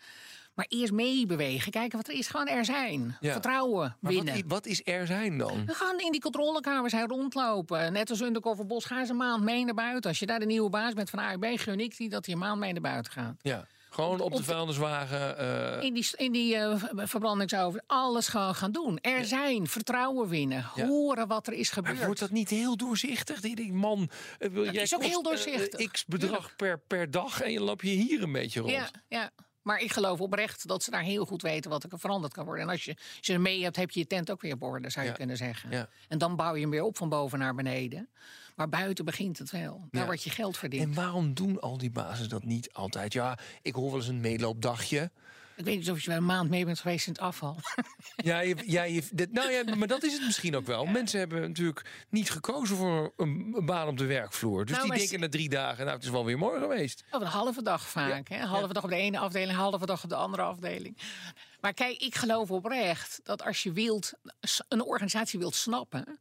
Maar 0.57 0.67
eerst 0.69 0.93
meebewegen, 0.93 1.73
kijken 1.73 1.97
wat 1.99 2.09
er 2.09 2.15
is. 2.15 2.29
Gewoon 2.29 2.47
er 2.49 2.65
zijn. 2.65 3.17
Ja. 3.21 3.33
Vertrouwen 3.33 3.97
Maar 4.01 4.13
winnen. 4.13 4.35
wat, 4.35 4.43
wat 4.47 4.67
is 4.67 4.81
er 4.85 5.07
zijn 5.07 5.39
dan? 5.39 5.67
We 5.67 5.75
gaan 5.75 5.99
in 6.01 6.13
die 6.13 6.21
controlekamer 6.21 6.91
zijn 6.91 7.09
rondlopen. 7.09 7.93
Net 7.93 8.11
als 8.11 8.21
Undercover 8.21 8.67
Bos, 8.67 8.85
ga 8.85 8.99
eens 8.99 9.09
een 9.09 9.17
maand 9.17 9.43
mee 9.45 9.65
naar 9.65 9.75
buiten. 9.75 10.11
Als 10.11 10.19
je 10.19 10.27
daar 10.27 10.39
de 10.39 10.47
nieuwe 10.47 10.71
baas 10.71 10.93
bent 10.93 11.11
van 11.11 11.19
AIB, 11.19 11.59
gun 11.59 11.81
ik 11.81 11.97
die 11.97 12.09
dat 12.09 12.25
hij 12.27 12.35
een 12.35 12.41
maand 12.41 12.61
mee 12.61 12.73
naar 12.73 12.81
buiten 12.83 13.13
gaat. 13.13 13.35
Ja, 13.43 13.67
gewoon 13.91 14.21
op 14.21 14.37
de 14.37 14.43
vuilniswagen. 14.45 15.39
eh, 15.39 15.83
In 15.83 15.95
die, 15.95 16.07
in 16.17 16.33
die 16.33 16.57
eh, 16.57 16.83
verbrandingsoven, 16.95 17.83
alles 17.87 18.29
gaan, 18.29 18.55
gaan 18.55 18.73
doen. 18.73 18.99
Er 19.01 19.25
zijn, 19.25 19.67
vertrouwen 19.67 20.29
winnen, 20.29 20.63
horen 20.63 21.27
wat 21.29 21.47
er 21.47 21.53
is 21.53 21.75
maar 21.75 21.85
gebeurd. 21.85 22.05
wordt 22.05 22.21
dat 22.21 22.31
niet 22.31 22.51
heel 22.51 22.77
doorzichtig? 22.77 23.41
Die 23.41 23.73
man, 23.73 24.09
wil- 24.39 24.65
jij 24.73 24.83
is 24.83 24.95
ook 24.95 25.01
kost, 25.01 25.13
heel 25.13 25.23
doorzichtig. 25.23 25.91
x 25.91 26.05
bedrag 26.05 26.57
per, 26.57 26.79
per 26.87 27.11
dag 27.11 27.41
en 27.41 27.53
je 27.53 27.61
loop 27.61 27.83
je 27.83 27.91
hier 27.91 28.23
een 28.23 28.33
beetje 28.33 28.61
rond. 28.61 28.73
Ja, 28.73 28.89
ja. 29.09 29.31
Maar 29.67 29.81
ik 29.81 29.93
geloof 29.93 30.21
oprecht 30.21 30.69
dat 30.69 30.83
ze 30.83 30.91
daar 30.91 31.03
heel 31.03 31.25
goed 31.27 31.43
weten 31.43 31.71
wat 31.71 31.83
er 31.83 31.99
veranderd 31.99 32.33
kan 32.33 32.45
worden. 32.45 32.65
En 32.65 32.71
als 32.71 32.85
je, 32.85 32.97
er 33.33 33.41
mee 33.41 33.63
hebt, 33.63 33.77
heb 33.77 33.91
je 33.91 34.01
je 34.01 34.07
tent 34.07 34.31
ook 34.31 34.41
weer 34.41 34.53
op 34.55 34.63
orde, 34.63 34.91
zou 34.91 35.05
je 35.05 35.11
Ja. 35.11 35.17
kunnen 35.17 35.37
zeggen. 35.37 35.71
Ja. 35.71 35.89
En 36.09 36.19
dan 36.19 36.37
bouw 36.37 36.55
je 36.55 36.61
hem 36.61 36.71
weer 36.71 36.83
op 36.83 36.97
van 36.97 37.09
boven 37.09 37.39
naar 37.39 37.55
beneden. 37.55 38.09
Maar 38.57 38.69
buiten 38.69 39.05
begint 39.05 39.39
het 39.39 39.51
wel. 39.51 39.87
Daar 39.91 40.01
Ja. 40.01 40.07
wordt 40.07 40.23
je 40.23 40.31
geld 40.31 40.57
verdiend. 40.57 40.83
En 40.83 40.95
waarom 40.95 41.35
doen 41.35 41.61
al 41.61 41.79
die 41.79 41.91
bazen 41.91 42.29
dat 42.29 42.45
niet 42.45 42.73
altijd? 42.73 43.13
Ja, 43.13 43.39
ik 43.63 43.75
hoor 43.75 43.87
wel 43.91 43.97
eens 43.99 44.09
een 44.09 44.21
meeloopdagje. 44.21 45.11
Ik 45.57 45.65
weet 45.65 45.79
niet 45.79 45.91
of 45.91 46.01
je 46.01 46.09
wel 46.09 46.19
een 46.19 46.25
maand 46.25 46.51
mee 46.51 46.65
bent 46.65 46.81
geweest 46.81 47.07
in 47.07 47.13
het 47.13 47.23
afval. 47.23 47.57
Ja, 48.17 48.41
je, 48.41 48.57
ja 48.67 48.83
je, 48.83 49.03
dit, 49.13 49.33
nou 49.33 49.51
ja, 49.51 49.75
maar 49.77 49.89
dat 49.89 50.03
is 50.03 50.13
het 50.13 50.25
misschien 50.25 50.57
ook 50.57 50.67
wel. 50.67 50.87
Mensen 50.87 51.19
hebben 51.19 51.41
natuurlijk 51.41 52.07
niet 52.09 52.31
gekozen 52.31 52.77
voor 52.77 53.13
een, 53.17 53.53
een 53.57 53.67
baan 53.67 53.89
op 53.89 53.99
de 53.99 54.07
werkvloer. 54.07 54.65
Dus 54.65 54.77
Nou, 54.77 54.89
die 54.89 54.99
denken 54.99 55.21
na 55.21 55.29
drie 55.29 55.49
dagen, 55.49 55.85
nou, 55.85 55.97
het 55.97 56.05
is 56.05 56.11
wel 56.11 56.25
weer 56.25 56.39
mooi 56.39 56.61
geweest. 56.61 57.05
Of 57.11 57.21
een 57.21 57.27
halve 57.27 57.63
dag 57.63 57.89
vaak. 57.89 58.29
Hè? 58.29 58.41
Een 58.41 58.47
halve 58.47 58.73
dag 58.73 58.85
op 58.85 58.91
de 58.91 58.97
ene 58.97 59.19
afdeling, 59.19 59.51
een 59.51 59.57
halve 59.57 59.87
dag 59.87 60.03
op 60.05 60.09
de 60.09 60.17
andere 60.17 60.43
afdeling. 60.43 60.99
Maar 61.61 61.75
kijk, 61.75 61.99
ik 61.99 62.15
geloof 62.15 62.51
oprecht 62.51 63.21
dat 63.23 63.43
als 63.45 63.63
je 63.63 63.73
wilt, 63.73 64.13
een 64.69 64.83
organisatie 64.83 65.39
wilt 65.39 65.55
snappen, 65.55 66.19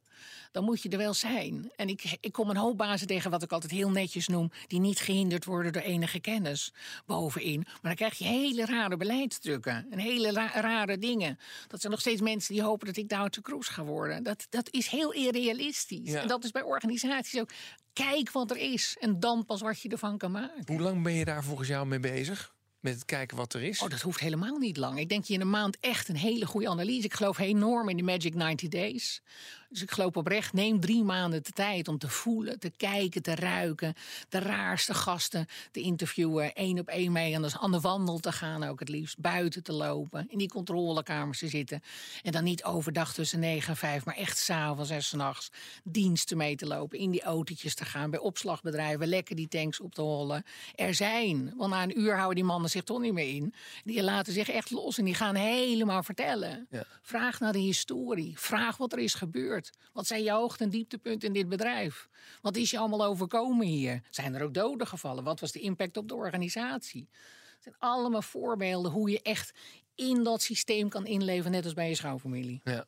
dan 0.55 0.63
moet 0.63 0.81
je 0.81 0.89
er 0.89 0.97
wel 0.97 1.13
zijn. 1.13 1.71
En 1.75 1.89
ik, 1.89 2.17
ik 2.19 2.31
kom 2.31 2.49
een 2.49 2.57
hoop 2.57 2.77
bazen 2.77 3.07
tegen, 3.07 3.31
wat 3.31 3.43
ik 3.43 3.51
altijd 3.51 3.71
heel 3.71 3.89
netjes 3.89 4.27
noem, 4.27 4.51
die 4.67 4.79
niet 4.79 4.99
gehinderd 4.99 5.45
worden 5.45 5.73
door 5.73 5.81
enige 5.81 6.19
kennis 6.19 6.73
bovenin. 7.05 7.59
Maar 7.65 7.79
dan 7.81 7.95
krijg 7.95 8.17
je 8.17 8.23
hele 8.23 8.65
rare 8.65 8.97
beleidsstukken 8.97 9.87
en 9.89 9.99
hele 9.99 10.31
ra- 10.31 10.61
rare 10.61 10.97
dingen. 10.97 11.39
Dat 11.67 11.79
zijn 11.79 11.91
nog 11.91 12.01
steeds 12.01 12.21
mensen 12.21 12.53
die 12.53 12.63
hopen 12.63 12.87
dat 12.87 12.97
ik 12.97 13.09
Duitse 13.09 13.41
Kroes 13.41 13.67
ga 13.67 13.83
worden. 13.83 14.23
Dat, 14.23 14.47
dat 14.49 14.67
is 14.71 14.87
heel 14.87 15.13
irrealistisch. 15.13 16.11
Ja. 16.11 16.21
En 16.21 16.27
dat 16.27 16.43
is 16.43 16.51
bij 16.51 16.61
organisaties 16.63 17.39
ook. 17.39 17.49
Kijk 17.93 18.31
wat 18.31 18.51
er 18.51 18.57
is 18.57 18.97
en 18.99 19.19
dan 19.19 19.45
pas 19.45 19.61
wat 19.61 19.81
je 19.81 19.89
ervan 19.89 20.17
kan 20.17 20.31
maken. 20.31 20.63
Hoe 20.65 20.81
lang 20.81 21.03
ben 21.03 21.13
je 21.13 21.25
daar 21.25 21.43
volgens 21.43 21.67
jou 21.67 21.85
mee 21.87 21.99
bezig? 21.99 22.53
Met 22.85 22.93
het 22.93 23.05
kijken 23.05 23.37
wat 23.37 23.53
er 23.53 23.63
is? 23.63 23.81
Oh, 23.81 23.89
dat 23.89 24.01
hoeft 24.01 24.19
helemaal 24.19 24.57
niet 24.57 24.77
lang. 24.77 24.99
Ik 24.99 25.09
denk 25.09 25.25
je 25.25 25.33
in 25.33 25.41
een 25.41 25.49
maand 25.49 25.77
echt 25.79 26.07
een 26.09 26.15
hele 26.15 26.45
goede 26.45 26.69
analyse. 26.69 27.05
Ik 27.05 27.13
geloof 27.13 27.39
enorm 27.39 27.89
in 27.89 27.97
de 27.97 28.03
Magic 28.03 28.33
90 28.35 28.69
Days. 28.69 29.21
Dus 29.69 29.81
ik 29.81 29.91
geloof 29.91 30.15
oprecht, 30.17 30.53
neem 30.53 30.79
drie 30.79 31.03
maanden 31.03 31.43
de 31.43 31.51
tijd 31.51 31.87
om 31.87 31.97
te 31.97 32.09
voelen, 32.09 32.59
te 32.59 32.71
kijken, 32.77 33.21
te 33.21 33.35
ruiken. 33.35 33.93
De 34.29 34.39
raarste 34.39 34.93
gasten 34.93 35.47
te 35.71 35.81
interviewen. 35.81 36.53
één 36.53 36.79
op 36.79 36.87
één 36.87 37.11
mee 37.11 37.35
aan 37.35 37.41
de, 37.41 37.59
aan 37.59 37.71
de 37.71 37.79
wandel 37.79 38.19
te 38.19 38.31
gaan 38.31 38.63
ook 38.63 38.79
het 38.79 38.89
liefst. 38.89 39.19
Buiten 39.19 39.63
te 39.63 39.73
lopen, 39.73 40.25
in 40.29 40.37
die 40.37 40.49
controlekamers 40.49 41.39
te 41.39 41.47
zitten. 41.47 41.81
En 42.23 42.31
dan 42.31 42.43
niet 42.43 42.63
overdag 42.63 43.13
tussen 43.13 43.39
negen 43.39 43.69
en 43.69 43.77
vijf, 43.77 44.05
maar 44.05 44.15
echt 44.15 44.37
s'avonds 44.37 44.89
en 44.89 45.03
s'nachts. 45.03 45.49
Diensten 45.83 46.37
mee 46.37 46.55
te 46.55 46.65
lopen, 46.65 46.99
in 46.99 47.11
die 47.11 47.23
autootjes 47.23 47.75
te 47.75 47.85
gaan. 47.85 48.09
Bij 48.09 48.19
opslagbedrijven 48.19 49.07
lekker 49.07 49.35
die 49.35 49.47
tanks 49.47 49.79
op 49.79 49.95
te 49.95 50.01
hollen. 50.01 50.43
Er 50.75 50.93
zijn, 50.93 51.53
want 51.55 51.71
na 51.71 51.83
een 51.83 51.99
uur 51.99 52.15
houden 52.15 52.35
die 52.35 52.43
mannen 52.43 52.69
zich 52.69 52.83
toch 52.83 52.99
niet 52.99 53.13
meer 53.13 53.35
in. 53.35 53.53
Die 53.83 54.03
laten 54.03 54.33
zich 54.33 54.49
echt 54.49 54.71
los 54.71 54.97
en 54.97 55.05
die 55.05 55.13
gaan 55.13 55.35
helemaal 55.35 56.03
vertellen. 56.03 56.67
Ja. 56.69 56.83
Vraag 57.01 57.39
naar 57.39 57.53
de 57.53 57.59
historie. 57.59 58.33
Vraag 58.39 58.77
wat 58.77 58.93
er 58.93 58.99
is 58.99 59.13
gebeurd. 59.13 59.64
Wat 59.93 60.07
zijn 60.07 60.23
je 60.23 60.31
hoogte- 60.31 60.63
en 60.63 60.69
dieptepunten 60.69 61.27
in 61.27 61.33
dit 61.33 61.49
bedrijf? 61.49 62.09
Wat 62.41 62.55
is 62.55 62.71
je 62.71 62.77
allemaal 62.77 63.05
overkomen 63.05 63.65
hier? 63.65 64.01
Zijn 64.09 64.35
er 64.35 64.43
ook 64.43 64.53
doden 64.53 64.87
gevallen? 64.87 65.23
Wat 65.23 65.39
was 65.39 65.51
de 65.51 65.59
impact 65.59 65.97
op 65.97 66.07
de 66.07 66.15
organisatie? 66.15 67.07
Het 67.53 67.63
zijn 67.63 67.75
allemaal 67.79 68.21
voorbeelden 68.21 68.91
hoe 68.91 69.09
je 69.09 69.21
echt 69.21 69.53
in 69.95 70.23
dat 70.23 70.41
systeem 70.41 70.89
kan 70.89 71.05
inleven, 71.05 71.51
net 71.51 71.63
als 71.63 71.73
bij 71.73 71.89
je 71.89 71.95
schoonfamilie. 71.95 72.61
Ja. 72.63 72.85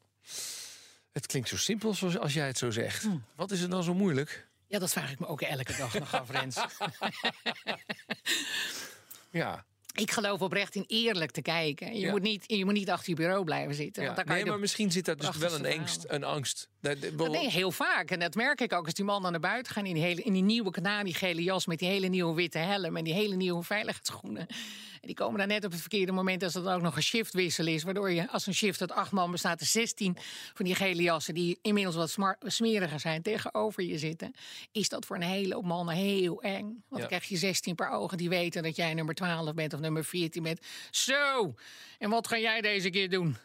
Het 1.11 1.25
klinkt 1.25 1.49
zo 1.49 1.57
simpel 1.57 1.93
zoals 1.93 2.17
als 2.17 2.33
jij 2.33 2.47
het 2.47 2.57
zo 2.57 2.71
zegt. 2.71 3.03
Hm. 3.03 3.17
Wat 3.35 3.51
is 3.51 3.61
er 3.61 3.69
dan 3.69 3.83
zo 3.83 3.93
moeilijk? 3.93 4.47
Ja, 4.67 4.79
dat 4.79 4.91
vraag 4.91 5.11
ik 5.11 5.19
me 5.19 5.27
ook 5.27 5.41
elke 5.41 5.75
dag 5.77 5.99
nog 5.99 6.13
af, 6.15 6.29
Rens. 6.29 6.57
Ja. 9.31 9.65
Ik 9.99 10.11
geloof 10.11 10.41
oprecht 10.41 10.75
in 10.75 10.83
eerlijk 10.87 11.31
te 11.31 11.41
kijken. 11.41 11.93
Je, 11.93 11.99
Ja. 11.99 12.11
moet, 12.11 12.21
niet, 12.21 12.43
je 12.47 12.65
moet 12.65 12.73
niet 12.73 12.89
achter 12.89 13.09
je 13.09 13.15
bureau 13.15 13.43
blijven 13.43 13.75
zitten. 13.75 14.03
Want 14.03 14.15
dan 14.15 14.25
kan 14.25 14.35
Nee, 14.35 14.43
je 14.43 14.49
maar 14.49 14.59
misschien 14.59 14.91
zit 14.91 15.05
daar 15.05 15.15
dus 15.17 15.37
wel 15.37 15.53
een 15.55 15.79
angst. 15.79 16.05
Een 16.07 16.23
angst. 16.23 16.69
Dat- 16.87 17.01
dat- 17.01 17.17
Dat 17.17 17.35
heel 17.35 17.71
vaak. 17.71 18.11
En 18.11 18.19
dat 18.19 18.35
merk 18.35 18.61
ik 18.61 18.73
ook 18.73 18.85
als 18.85 18.93
die 18.93 19.05
mannen 19.05 19.31
naar 19.31 19.39
buiten 19.39 19.73
gaan 19.73 19.85
in 19.85 19.93
die, 19.93 20.03
hele, 20.03 20.21
in 20.21 20.33
die 20.33 20.43
nieuwe 20.43 20.71
kanarie 20.71 21.13
gele 21.13 21.43
jas 21.43 21.65
met 21.65 21.79
die 21.79 21.87
hele 21.87 22.07
nieuwe 22.07 22.33
witte 22.35 22.57
helm 22.57 22.97
en 22.97 23.03
die 23.03 23.13
hele 23.13 23.35
nieuwe 23.35 23.63
veiligheidsschoenen. 23.63 24.47
En 25.01 25.07
die 25.07 25.15
komen 25.15 25.37
daar 25.37 25.47
net 25.47 25.65
op 25.65 25.71
het 25.71 25.79
verkeerde 25.79 26.11
moment 26.11 26.43
als 26.43 26.53
dan 26.53 26.67
ook 26.67 26.81
nog 26.81 26.95
een 26.95 27.03
shiftwissel 27.03 27.67
is. 27.67 27.83
Waardoor 27.83 28.11
je 28.11 28.29
als 28.31 28.47
een 28.47 28.53
shift 28.53 28.81
uit 28.81 28.91
acht 28.91 29.11
man 29.11 29.31
bestaat, 29.31 29.59
er 29.59 29.65
16 29.65 30.17
van 30.53 30.65
die 30.65 30.75
gele 30.75 31.01
jassen 31.01 31.33
die 31.33 31.59
inmiddels 31.61 31.95
wat 32.15 32.41
smeriger 32.45 32.99
zijn 32.99 33.21
tegenover 33.21 33.83
je 33.83 33.97
zitten. 33.97 34.33
Is 34.71 34.89
dat 34.89 35.05
voor 35.05 35.15
een 35.15 35.21
hele 35.21 35.53
hoop 35.53 35.65
mannen 35.65 35.95
heel 35.95 36.41
eng. 36.41 36.63
Want 36.65 36.77
Ja. 36.89 36.97
dan 36.97 37.07
krijg 37.07 37.25
je 37.25 37.37
16 37.37 37.75
per 37.75 37.89
ogen 37.89 38.17
die 38.17 38.29
weten 38.29 38.63
dat 38.63 38.75
jij 38.75 38.93
nummer 38.93 39.15
12 39.15 39.53
bent 39.53 39.73
of 39.73 39.79
nummer 39.79 40.05
14 40.05 40.43
bent. 40.43 40.59
Zo, 40.91 41.53
en 41.99 42.09
wat 42.09 42.27
ga 42.27 42.37
jij 42.37 42.61
deze 42.61 42.89
keer 42.89 43.09
doen? 43.09 43.37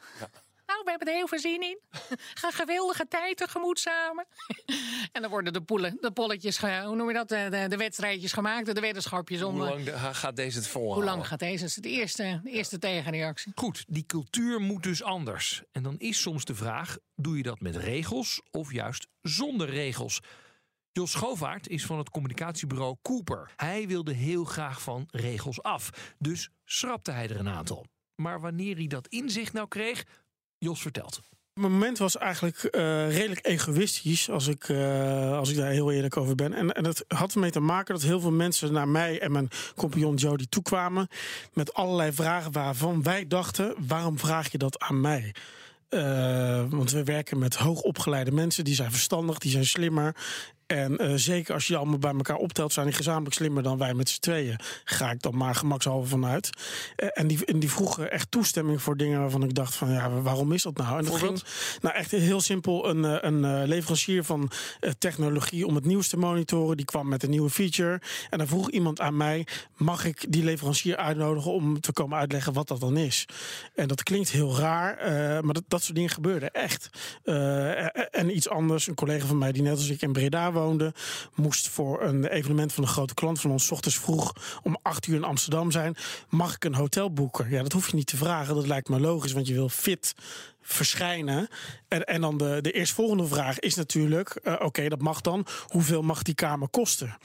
We 0.84 0.90
hebben 0.90 1.08
er 1.08 1.14
heel 1.14 1.28
veel 1.28 1.38
zin 1.38 1.62
in. 1.62 1.78
Ga 2.40 2.50
geweldige 2.50 3.08
tijd 3.08 3.36
tegemoet 3.36 3.78
samen. 3.78 4.26
en 5.12 5.22
dan 5.22 5.30
worden 5.30 5.52
de, 5.52 5.60
poelen, 5.62 5.96
de 6.00 6.10
polletjes, 6.10 6.58
ge- 6.58 6.82
hoe 6.86 6.96
noem 6.96 7.08
je 7.08 7.14
dat, 7.14 7.28
de, 7.28 7.46
de, 7.50 7.66
de 7.68 7.76
wedstrijdjes 7.76 8.32
gemaakt, 8.32 8.74
de 8.74 8.80
weddenschapjes 8.80 9.42
om. 9.42 9.54
Hoe 9.54 9.68
lang 9.68 9.84
de- 9.84 9.92
gaat 10.14 10.36
deze 10.36 10.58
het 10.58 10.68
volhouden? 10.68 11.02
hoe 11.08 11.16
lang 11.16 11.26
gaat 11.28 11.38
deze? 11.38 11.58
Dat 11.60 11.68
is 11.68 11.74
de 11.74 11.88
eerste, 11.88 12.40
de 12.44 12.50
eerste 12.50 12.78
tegenreactie. 12.78 13.52
Goed, 13.54 13.84
die 13.88 14.06
cultuur 14.06 14.60
moet 14.60 14.82
dus 14.82 15.02
anders. 15.02 15.62
En 15.72 15.82
dan 15.82 15.98
is 15.98 16.20
soms 16.20 16.44
de 16.44 16.54
vraag: 16.54 16.96
doe 17.14 17.36
je 17.36 17.42
dat 17.42 17.60
met 17.60 17.76
regels 17.76 18.42
of 18.50 18.72
juist 18.72 19.06
zonder 19.22 19.68
regels? 19.70 20.20
Jos 20.92 21.10
Schovaert 21.10 21.68
is 21.68 21.86
van 21.86 21.98
het 21.98 22.10
communicatiebureau 22.10 22.96
Cooper. 23.02 23.50
Hij 23.56 23.86
wilde 23.86 24.12
heel 24.12 24.44
graag 24.44 24.82
van 24.82 25.08
regels 25.10 25.62
af, 25.62 25.90
dus 26.18 26.48
schrapte 26.64 27.10
hij 27.10 27.28
er 27.28 27.38
een 27.38 27.48
aantal. 27.48 27.86
Maar 28.14 28.40
wanneer 28.40 28.76
hij 28.76 28.86
dat 28.86 29.08
inzicht 29.08 29.52
nou 29.52 29.68
kreeg, 29.68 30.04
Jos 30.62 30.80
vertelt. 30.80 31.20
Mijn 31.54 31.72
moment 31.72 31.98
was 31.98 32.16
eigenlijk 32.16 32.64
eh, 32.64 33.16
redelijk 33.16 33.46
egoïstisch, 33.46 34.30
als 34.30 34.46
ik, 34.46 34.68
eh, 34.68 35.38
als 35.38 35.50
ik 35.50 35.56
daar 35.56 35.70
heel 35.70 35.92
eerlijk 35.92 36.16
over 36.16 36.34
ben. 36.34 36.52
En, 36.52 36.72
en 36.72 36.84
het 36.84 37.04
had 37.08 37.34
ermee 37.34 37.50
te 37.50 37.60
maken 37.60 37.94
dat 37.94 38.02
heel 38.02 38.20
veel 38.20 38.32
mensen 38.32 38.72
naar 38.72 38.88
mij 38.88 39.20
en 39.20 39.32
mijn 39.32 39.48
compagnon 39.76 40.14
Jody 40.14 40.46
toekwamen. 40.48 41.08
met 41.52 41.74
allerlei 41.74 42.12
vragen 42.12 42.52
waarvan 42.52 43.02
wij 43.02 43.26
dachten: 43.26 43.74
waarom 43.86 44.18
vraag 44.18 44.52
je 44.52 44.58
dat 44.58 44.78
aan 44.78 45.00
mij? 45.00 45.34
Eh, 45.88 46.64
want 46.68 46.90
we 46.90 47.04
werken 47.04 47.38
met 47.38 47.56
hoogopgeleide 47.56 48.32
mensen, 48.32 48.64
die 48.64 48.74
zijn 48.74 48.90
verstandig, 48.90 49.38
die 49.38 49.50
zijn 49.50 49.66
slimmer. 49.66 50.16
En 50.72 50.98
eh, 50.98 51.12
zeker 51.14 51.54
als 51.54 51.66
je 51.66 51.76
allemaal 51.76 51.98
bij 51.98 52.12
elkaar 52.12 52.36
optelt, 52.36 52.72
zijn 52.72 52.86
die 52.86 52.94
gezamenlijk 52.94 53.34
slimmer 53.34 53.62
dan 53.62 53.78
wij 53.78 53.94
met 53.94 54.08
z'n 54.08 54.20
tweeën. 54.20 54.58
Ga 54.84 55.10
ik 55.10 55.22
dan 55.22 55.36
maar 55.36 55.54
gemakshalve 55.54 56.08
vanuit. 56.08 56.50
Eh, 56.96 57.08
en, 57.12 57.26
die, 57.26 57.44
en 57.44 57.58
die 57.58 57.70
vroegen 57.70 58.10
echt 58.10 58.30
toestemming 58.30 58.82
voor 58.82 58.96
dingen 58.96 59.20
waarvan 59.20 59.42
ik 59.42 59.54
dacht 59.54 59.74
van 59.74 59.90
ja, 59.90 60.10
waarom 60.10 60.52
is 60.52 60.62
dat 60.62 60.76
nou? 60.76 60.98
En 60.98 61.04
dat 61.04 61.16
ging 61.16 61.42
nou 61.80 61.94
echt 61.94 62.10
heel 62.10 62.40
simpel. 62.40 62.88
Een, 62.88 63.04
eh, 63.04 63.16
een 63.20 63.64
leverancier 63.68 64.24
van 64.24 64.50
technologie 64.98 65.66
om 65.66 65.74
het 65.74 65.84
nieuws 65.84 66.08
te 66.08 66.16
monitoren, 66.16 66.76
die 66.76 66.86
kwam 66.86 67.08
met 67.08 67.22
een 67.22 67.30
nieuwe 67.30 67.50
feature. 67.50 68.00
En 68.30 68.38
dan 68.38 68.46
vroeg 68.46 68.70
iemand 68.70 69.00
aan 69.00 69.16
mij: 69.16 69.46
mag 69.76 70.04
ik 70.04 70.24
die 70.28 70.44
leverancier 70.44 70.96
uitnodigen 70.96 71.52
om 71.52 71.80
te 71.80 71.92
komen 71.92 72.18
uitleggen 72.18 72.52
wat 72.52 72.68
dat 72.68 72.80
dan 72.80 72.96
is? 72.96 73.26
En 73.74 73.88
dat 73.88 74.02
klinkt 74.02 74.30
heel 74.30 74.56
raar, 74.56 74.96
maar 75.44 75.54
dat, 75.54 75.64
dat 75.68 75.82
soort 75.82 75.94
dingen 75.94 76.10
gebeurden 76.10 76.50
echt. 76.50 76.88
En 78.10 78.36
iets 78.36 78.48
anders, 78.48 78.86
een 78.86 78.94
collega 78.94 79.26
van 79.26 79.38
mij 79.38 79.52
die 79.52 79.62
net 79.62 79.72
als 79.72 79.88
ik 79.88 80.02
in 80.02 80.12
Breda 80.12 80.52
moest 81.34 81.68
voor 81.68 82.02
een 82.02 82.26
evenement 82.26 82.72
van 82.72 82.84
een 82.84 82.90
grote 82.90 83.14
klant 83.14 83.40
van 83.40 83.50
ons 83.50 83.70
ochtends 83.70 83.98
vroeg 83.98 84.32
om 84.62 84.78
acht 84.82 85.06
uur 85.06 85.16
in 85.16 85.24
Amsterdam 85.24 85.70
zijn. 85.70 85.96
Mag 86.28 86.54
ik 86.54 86.64
een 86.64 86.74
hotel 86.74 87.12
boeken? 87.12 87.50
Ja, 87.50 87.62
dat 87.62 87.72
hoef 87.72 87.88
je 87.88 87.96
niet 87.96 88.06
te 88.06 88.16
vragen. 88.16 88.54
Dat 88.54 88.66
lijkt 88.66 88.88
me 88.88 89.00
logisch, 89.00 89.32
want 89.32 89.46
je 89.46 89.54
wil 89.54 89.68
fit 89.68 90.14
verschijnen. 90.62 91.48
En, 91.88 92.04
en 92.04 92.20
dan 92.20 92.38
de, 92.38 92.58
de 92.60 92.72
eerstvolgende 92.72 93.26
vraag 93.26 93.58
is 93.58 93.74
natuurlijk: 93.74 94.28
eh, 94.28 94.54
oké, 94.58 94.88
dat 94.88 95.00
mag 95.00 95.20
dan. 95.20 95.46
Hoeveel 95.66 96.02
mag 96.02 96.22
die 96.22 96.34
kamer 96.34 96.68
kosten? 96.68 97.16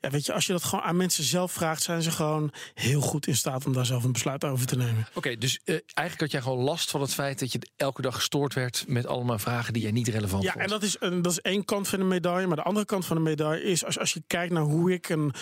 Ja, 0.00 0.10
weet 0.10 0.26
je, 0.26 0.32
als 0.32 0.46
je 0.46 0.52
dat 0.52 0.64
gewoon 0.64 0.84
aan 0.84 0.96
mensen 0.96 1.24
zelf 1.24 1.52
vraagt, 1.52 1.82
zijn 1.82 2.02
ze 2.02 2.10
gewoon 2.10 2.52
heel 2.74 3.00
goed 3.00 3.26
in 3.26 3.36
staat 3.36 3.66
om 3.66 3.72
daar 3.72 3.86
zelf 3.86 4.04
een 4.04 4.12
besluit 4.12 4.44
over 4.44 4.66
te 4.66 4.76
nemen. 4.76 5.06
Oké, 5.14 5.36
dus 5.38 5.60
eh, 5.64 5.74
eigenlijk 5.74 6.20
had 6.20 6.30
jij 6.30 6.40
gewoon 6.40 6.64
last 6.64 6.90
van 6.90 7.00
het 7.00 7.14
feit 7.14 7.38
dat 7.38 7.52
je 7.52 7.58
elke 7.76 8.02
dag 8.02 8.14
gestoord 8.14 8.54
werd 8.54 8.84
met 8.86 9.06
allemaal 9.06 9.38
vragen 9.38 9.72
die 9.72 9.82
jij 9.82 9.90
niet 9.90 10.08
relevant 10.08 10.42
Ja, 10.42 10.50
vond. 10.52 10.64
en 10.64 10.70
dat 10.70 10.82
is, 10.82 10.96
een, 11.00 11.22
dat 11.22 11.32
is 11.32 11.40
één 11.40 11.64
kant 11.64 11.88
van 11.88 11.98
de 11.98 12.04
medaille. 12.04 12.46
Maar 12.46 12.56
de 12.56 12.62
andere 12.62 12.86
kant 12.86 13.06
van 13.06 13.16
de 13.16 13.22
medaille 13.22 13.62
is, 13.62 13.84
als, 13.84 13.98
als 13.98 14.12
je 14.12 14.22
kijkt 14.26 14.52
naar 14.52 14.62
hoe 14.62 14.92
ik 14.92 15.08
een 15.08 15.32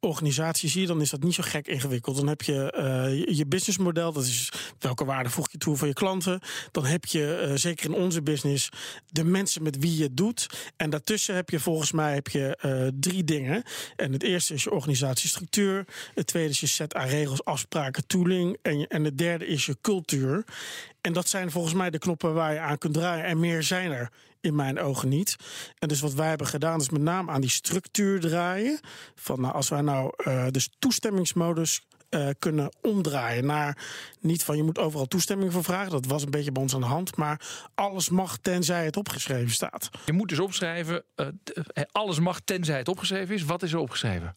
organisatie 0.00 0.68
zie, 0.68 0.86
dan 0.86 1.00
is 1.00 1.10
dat 1.10 1.22
niet 1.22 1.34
zo 1.34 1.42
gek 1.46 1.66
ingewikkeld. 1.68 2.16
Dan 2.16 2.26
heb 2.26 2.42
je 2.42 2.72
eh, 2.72 3.36
je- 3.36 3.46
businessmodel, 3.46 4.12
dat 4.12 4.24
is 4.24 4.52
welke 4.78 5.04
waarde 5.04 5.30
voeg 5.30 5.50
je 5.50 5.58
toe 5.58 5.76
voor 5.76 5.86
je 5.86 5.92
klanten. 5.92 6.40
Dan 6.70 6.84
heb 6.84 7.04
je, 7.04 7.34
eh, 7.34 7.52
zeker 7.54 7.86
in 7.86 7.94
onze 7.94 8.22
business, 8.22 8.68
de 9.06 9.24
mensen 9.24 9.62
met 9.62 9.76
wie 9.78 9.96
je 9.96 10.02
het 10.02 10.16
doet. 10.16 10.46
En 10.76 10.90
daartussen 10.90 11.34
heb 11.34 11.50
je 11.50 11.60
volgens 11.60 11.92
mij 11.92 12.14
heb 12.14 12.28
je, 12.28 12.56
eh, 12.56 12.86
drie 13.00 13.24
dingen. 13.24 13.62
En 13.96 14.12
het 14.12 14.22
eerste 14.22 14.54
is 14.54 14.62
je 14.64 14.70
organisatiestructuur. 14.70 15.84
Het 16.14 16.26
tweede 16.26 16.50
is 16.50 16.60
je 16.60 16.66
set 16.66 16.94
aan 16.94 17.08
regels, 17.08 17.44
afspraken, 17.44 18.06
tooling. 18.06 18.58
En, 18.62 18.86
en 18.86 19.04
het 19.04 19.18
derde 19.18 19.46
is 19.46 19.66
je 19.66 19.76
cultuur. 19.80 20.44
En 21.08 21.14
dat 21.14 21.28
zijn 21.28 21.50
volgens 21.50 21.74
mij 21.74 21.90
de 21.90 21.98
knoppen 21.98 22.34
waar 22.34 22.52
je 22.52 22.60
aan 22.60 22.78
kunt 22.78 22.94
draaien. 22.94 23.24
En 23.24 23.40
meer 23.40 23.62
zijn 23.62 23.90
er 23.90 24.10
in 24.40 24.54
mijn 24.54 24.80
ogen 24.80 25.08
niet. 25.08 25.36
En 25.78 25.88
dus 25.88 26.00
wat 26.00 26.14
wij 26.14 26.28
hebben 26.28 26.46
gedaan 26.46 26.80
is 26.80 26.90
met 26.90 27.02
name 27.02 27.30
aan 27.30 27.40
die 27.40 27.50
structuur 27.50 28.20
draaien. 28.20 28.80
Van 29.14 29.40
nou, 29.40 29.54
als 29.54 29.68
wij 29.68 29.80
nou 29.80 30.12
eh 30.16 30.46
dus 30.50 30.70
toestemmingsmodus 30.78 31.86
eh, 32.08 32.28
kunnen 32.38 32.72
omdraaien 32.82 33.46
naar 33.46 33.78
niet 34.20 34.44
van 34.44 34.56
je 34.56 34.62
moet 34.62 34.78
overal 34.78 35.06
toestemming 35.06 35.52
voor 35.52 35.64
vragen. 35.64 35.90
Dat 35.90 36.06
was 36.06 36.22
een 36.22 36.30
beetje 36.30 36.52
bij 36.52 36.62
ons 36.62 36.74
aan 36.74 36.80
de 36.80 36.86
hand. 36.86 37.16
Maar 37.16 37.40
alles 37.74 38.08
mag 38.08 38.36
tenzij 38.42 38.84
het 38.84 38.96
opgeschreven 38.96 39.50
staat. 39.50 39.90
Je 40.06 40.12
moet 40.12 40.28
dus 40.28 40.38
opschrijven, 40.38 41.04
eh, 41.14 41.26
eh, 41.72 41.82
alles 41.92 42.18
mag 42.20 42.40
tenzij 42.40 42.78
het 42.78 42.88
opgeschreven 42.88 43.34
is. 43.34 43.44
Wat 43.44 43.62
is 43.62 43.72
er 43.72 43.78
opgeschreven? 43.78 44.36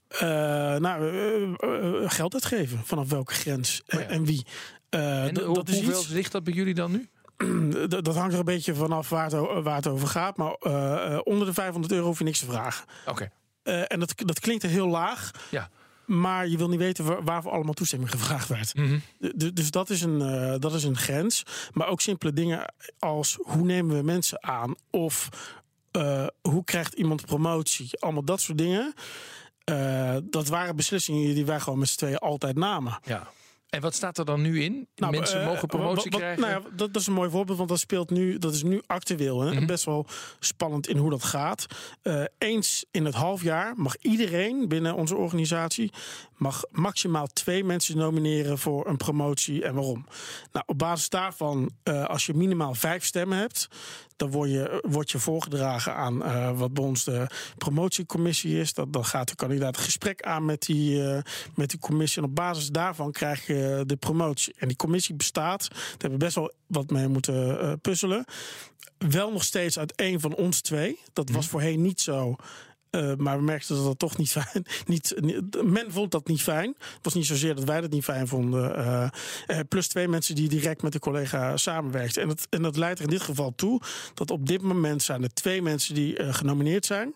Nou, 0.81 2.09
geld 2.09 2.33
uitgeven. 2.33 2.81
Vanaf 2.85 3.09
welke 3.09 3.33
grens 3.33 3.81
en, 3.87 4.09
en 4.09 4.25
wie. 4.25 4.45
En 4.89 5.33
d- 5.33 5.39
hoe- 5.41 5.53
dat 5.55 5.69
is 5.69 5.75
hoeveel 5.75 5.99
iets- 5.99 6.07
ligt 6.07 6.31
dat 6.31 6.43
bij 6.43 6.53
jullie 6.53 6.73
dan 6.73 6.91
nu? 6.91 7.09
dat 7.87 8.05
dat 8.05 8.15
hangt 8.15 8.33
er 8.33 8.39
een 8.39 8.45
beetje 8.45 8.75
vanaf 8.75 9.09
waar 9.09 9.23
het, 9.23 9.33
o- 9.33 9.61
waar 9.61 9.75
het 9.75 9.87
over 9.87 10.07
gaat. 10.07 10.37
Maar 10.37 10.53
onder 11.23 11.45
de 11.47 11.53
500 11.53 11.93
euro 11.93 12.05
hoef 12.05 12.17
je 12.17 12.23
niks 12.23 12.39
te 12.39 12.45
vragen. 12.45 12.85
Oké. 13.05 13.29
En 13.63 13.99
dat, 13.99 14.13
dat 14.15 14.39
klinkt 14.39 14.63
heel 14.63 14.87
laag. 14.87 15.31
Ja. 15.49 15.69
Maar 16.11 16.47
je 16.47 16.57
wil 16.57 16.67
niet 16.67 16.79
weten 16.79 17.05
waar, 17.05 17.23
waarvoor 17.23 17.51
allemaal 17.51 17.73
toestemming 17.73 18.11
gevraagd 18.11 18.47
werd. 18.47 18.75
Mhm. 18.75 18.99
Dus 19.53 19.71
dat 19.71 19.89
is, 19.89 20.01
een, 20.01 20.21
eh, 20.21 20.55
dat 20.59 20.73
is 20.73 20.83
een 20.83 20.97
grens. 20.97 21.43
Maar 21.73 21.87
ook 21.87 22.01
simpele 22.01 22.33
dingen 22.33 22.73
als 22.99 23.37
hoe 23.41 23.63
nemen 23.65 23.97
we 23.97 24.03
mensen 24.03 24.43
aan? 24.43 24.75
Of 24.89 25.29
eh, 25.91 26.27
hoe 26.41 26.63
krijgt 26.63 26.93
iemand 26.93 27.25
promotie? 27.25 27.89
Allemaal 27.99 28.23
dat 28.23 28.41
soort 28.41 28.57
dingen. 28.57 28.93
Eh, 29.63 30.17
dat 30.23 30.47
waren 30.47 30.75
beslissingen 30.75 31.35
die 31.35 31.45
wij 31.45 31.59
gewoon 31.59 31.79
met 31.79 31.89
z'n 31.89 31.97
tweeën 31.97 32.17
altijd 32.17 32.55
namen. 32.55 32.99
Ja. 33.03 33.31
En 33.71 33.81
wat 33.81 33.93
staat 33.95 34.17
er 34.17 34.25
dan 34.25 34.41
nu 34.41 34.63
in? 34.63 34.87
Nou, 34.95 35.11
Mensen 35.11 35.39
eh, 35.41 35.47
mogen 35.47 35.67
promotie 35.67 35.95
wat- 35.95 36.03
wat- 36.11 36.19
krijgen? 36.21 36.41
Nou 36.41 36.53
ja, 36.53 36.69
dat, 36.75 36.93
dat 36.93 37.01
is 37.01 37.07
een 37.07 37.13
mooi 37.13 37.29
voorbeeld, 37.29 37.57
want 37.57 37.69
dat 37.69 37.79
speelt 37.79 38.09
nu, 38.09 38.37
dat 38.37 38.53
is 38.53 38.63
nu 38.63 38.81
actueel. 38.85 39.41
Hè? 39.41 39.53
Mhm. 39.53 39.65
Best 39.65 39.83
wel 39.85 40.05
spannend 40.39 40.87
in 40.87 40.97
hoe 40.97 41.09
dat 41.09 41.23
gaat. 41.23 41.65
Eh, 42.01 42.23
eens 42.37 42.85
in 42.91 43.05
het 43.05 43.15
half 43.15 43.43
jaar 43.43 43.73
mag 43.75 43.95
iedereen 43.97 44.67
binnen 44.67 44.95
onze 44.95 45.15
organisatie 45.15 45.91
mag 46.37 46.63
maximaal 46.71 47.27
twee 47.27 47.63
mensen 47.63 47.97
nomineren 47.97 48.57
voor 48.57 48.87
een 48.87 48.97
promotie 48.97 49.63
en 49.63 49.73
waarom. 49.73 50.05
Nou, 50.51 50.65
op 50.67 50.77
basis 50.77 51.09
daarvan, 51.09 51.71
eh, 51.83 52.05
als 52.05 52.25
je 52.25 52.33
minimaal 52.33 52.73
vijf 52.73 53.05
stemmen 53.05 53.37
hebt, 53.37 53.67
dan 54.21 54.31
word 54.31 54.49
je, 54.49 54.83
word 54.87 55.11
je 55.11 55.19
voorgedragen 55.19 55.95
aan 55.95 56.23
eh, 56.23 56.57
wat 56.57 56.73
bij 56.73 56.83
ons 56.83 57.03
de 57.03 57.27
promotiecommissie 57.57 58.59
is. 58.59 58.73
Dat, 58.73 58.93
dan 58.93 59.05
gaat 59.05 59.27
de 59.27 59.35
kandidaat 59.35 59.77
een 59.77 59.83
gesprek 59.83 60.21
aan 60.21 60.45
met 60.45 60.61
die, 60.61 61.03
eh, 61.03 61.21
met 61.55 61.69
die 61.69 61.79
commissie. 61.79 62.21
En 62.21 62.27
op 62.27 62.35
basis 62.35 62.67
daarvan 62.67 63.11
krijg 63.11 63.47
je 63.47 63.83
de 63.85 63.95
promotie. 63.95 64.53
En 64.57 64.67
die 64.67 64.77
commissie 64.77 65.15
bestaat, 65.15 65.67
daar 65.69 65.79
hebben 65.91 66.19
we 66.19 66.25
best 66.25 66.35
wel 66.35 66.53
wat 66.67 66.89
mee 66.89 67.07
moeten 67.07 67.59
eh, 67.59 67.73
puzzelen. 67.81 68.25
Wel 68.97 69.31
nog 69.31 69.43
steeds 69.43 69.79
uit 69.79 69.95
één 69.95 70.19
van 70.19 70.35
ons 70.35 70.61
twee. 70.61 70.99
Dat 71.13 71.29
was 71.29 71.47
voorheen 71.47 71.81
niet 71.81 72.01
zo. 72.01 72.35
Eh, 72.91 73.15
maar 73.17 73.37
we 73.37 73.43
merkten 73.43 73.75
dat 73.75 73.85
dat 73.85 73.99
toch 73.99 74.17
niet 74.17 74.31
fijn. 74.31 74.65
Niet, 74.85 75.15
men 75.63 75.91
vond 75.91 76.11
dat 76.11 76.27
niet 76.27 76.41
fijn. 76.41 76.75
Het 76.79 76.99
was 77.01 77.13
niet 77.13 77.25
zozeer 77.25 77.55
dat 77.55 77.63
wij 77.63 77.81
dat 77.81 77.91
niet 77.91 78.03
fijn 78.03 78.27
vonden. 78.27 78.75
eh, 78.75 79.07
eh, 79.47 79.59
plus 79.69 79.87
twee 79.87 80.07
mensen 80.07 80.35
die 80.35 80.49
direct 80.49 80.81
met 80.81 80.91
de 80.91 80.99
collega 80.99 81.57
samenwerkten. 81.57 82.21
En 82.21 82.27
dat, 82.27 82.47
en 82.49 82.61
dat 82.61 82.77
leidt 82.77 82.99
er 82.99 83.05
in 83.05 83.11
dit 83.11 83.21
geval 83.21 83.53
toe 83.55 83.81
dat 84.13 84.31
op 84.31 84.47
dit 84.47 84.61
moment 84.61 85.03
zijn 85.03 85.23
er 85.23 85.33
twee 85.33 85.61
mensen 85.61 85.95
die 85.95 86.33
genomineerd 86.33 86.85
zijn. 86.85 87.13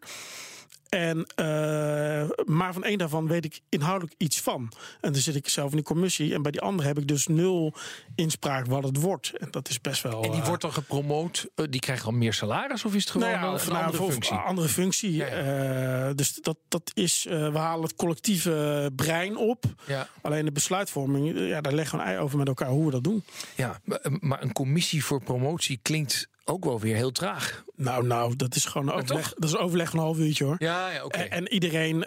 En, 0.95 1.25
eh, 1.35 2.45
maar 2.45 2.73
van 2.73 2.83
één 2.83 2.97
daarvan 2.97 3.27
weet 3.27 3.45
ik 3.45 3.59
inhoudelijk 3.69 4.13
iets 4.17 4.41
van. 4.41 4.71
En 5.01 5.11
dan 5.11 5.21
zit 5.21 5.35
ik 5.35 5.49
zelf 5.49 5.69
in 5.69 5.75
die 5.75 5.85
commissie. 5.85 6.33
En 6.33 6.41
bij 6.41 6.51
die 6.51 6.61
andere 6.61 6.87
heb 6.87 6.97
ik 6.97 7.07
dus 7.07 7.27
nul 7.27 7.73
inspraak 8.15 8.65
wat 8.65 8.83
het 8.83 9.01
wordt. 9.01 9.33
En 9.37 9.47
dat 9.51 9.69
is 9.69 9.81
best 9.81 10.01
wel. 10.01 10.23
En 10.23 10.31
die 10.31 10.41
eh, 10.41 10.47
wordt 10.47 10.61
dan 10.61 10.73
gepromoot, 10.73 11.47
eh, 11.55 11.65
die 11.69 11.79
krijgt 11.79 12.03
dan 12.03 12.17
meer 12.17 12.33
salaris 12.33 12.85
of 12.85 12.95
is 12.95 13.01
het 13.01 13.11
gewoon 13.11 13.29
nou 13.29 13.39
ja, 13.39 13.63
een, 13.63 13.71
nou, 13.71 13.85
andere 13.85 14.11
functie? 14.11 14.33
Een 14.33 14.43
andere 14.43 14.67
functie. 14.67 15.23
Eh, 15.23 16.09
dus 16.15 16.33
dat, 16.33 16.57
dat 16.67 16.91
is, 16.93 17.23
we 17.29 17.57
halen 17.57 17.83
het 17.83 17.95
collectieve 17.95 18.91
brein 18.95 19.37
op. 19.37 19.65
Ja. 19.85 20.07
Alleen 20.21 20.45
de 20.45 20.51
besluitvorming, 20.51 21.37
ja, 21.37 21.61
daar 21.61 21.73
leggen 21.73 21.97
we 21.97 22.03
een 22.03 22.09
ei 22.09 22.19
over 22.19 22.37
met 22.37 22.47
elkaar 22.47 22.69
hoe 22.69 22.85
we 22.85 22.91
dat 22.91 23.03
doen. 23.03 23.23
Ja, 23.55 23.81
maar 24.19 24.43
een 24.43 24.53
commissie 24.53 25.05
voor 25.05 25.23
promotie 25.23 25.79
klinkt 25.81 26.27
ook 26.45 26.65
wel 26.65 26.79
weer 26.79 26.95
heel 26.95 27.11
traag. 27.11 27.63
Nou, 27.75 28.05
nou, 28.07 28.35
dat 28.35 28.55
is 28.55 28.65
gewoon 28.65 28.91
overleg. 28.91 29.33
Dat 29.33 29.49
is 29.49 29.57
overleg 29.57 29.89
van 29.89 29.99
een 29.99 30.05
half 30.05 30.17
uurtje 30.17 30.43
hoor. 30.43 30.55
Ja, 30.57 30.89
ja 30.89 31.03
oké. 31.03 31.17
En, 31.17 31.29
en 31.29 31.53
iedereen. 31.53 32.05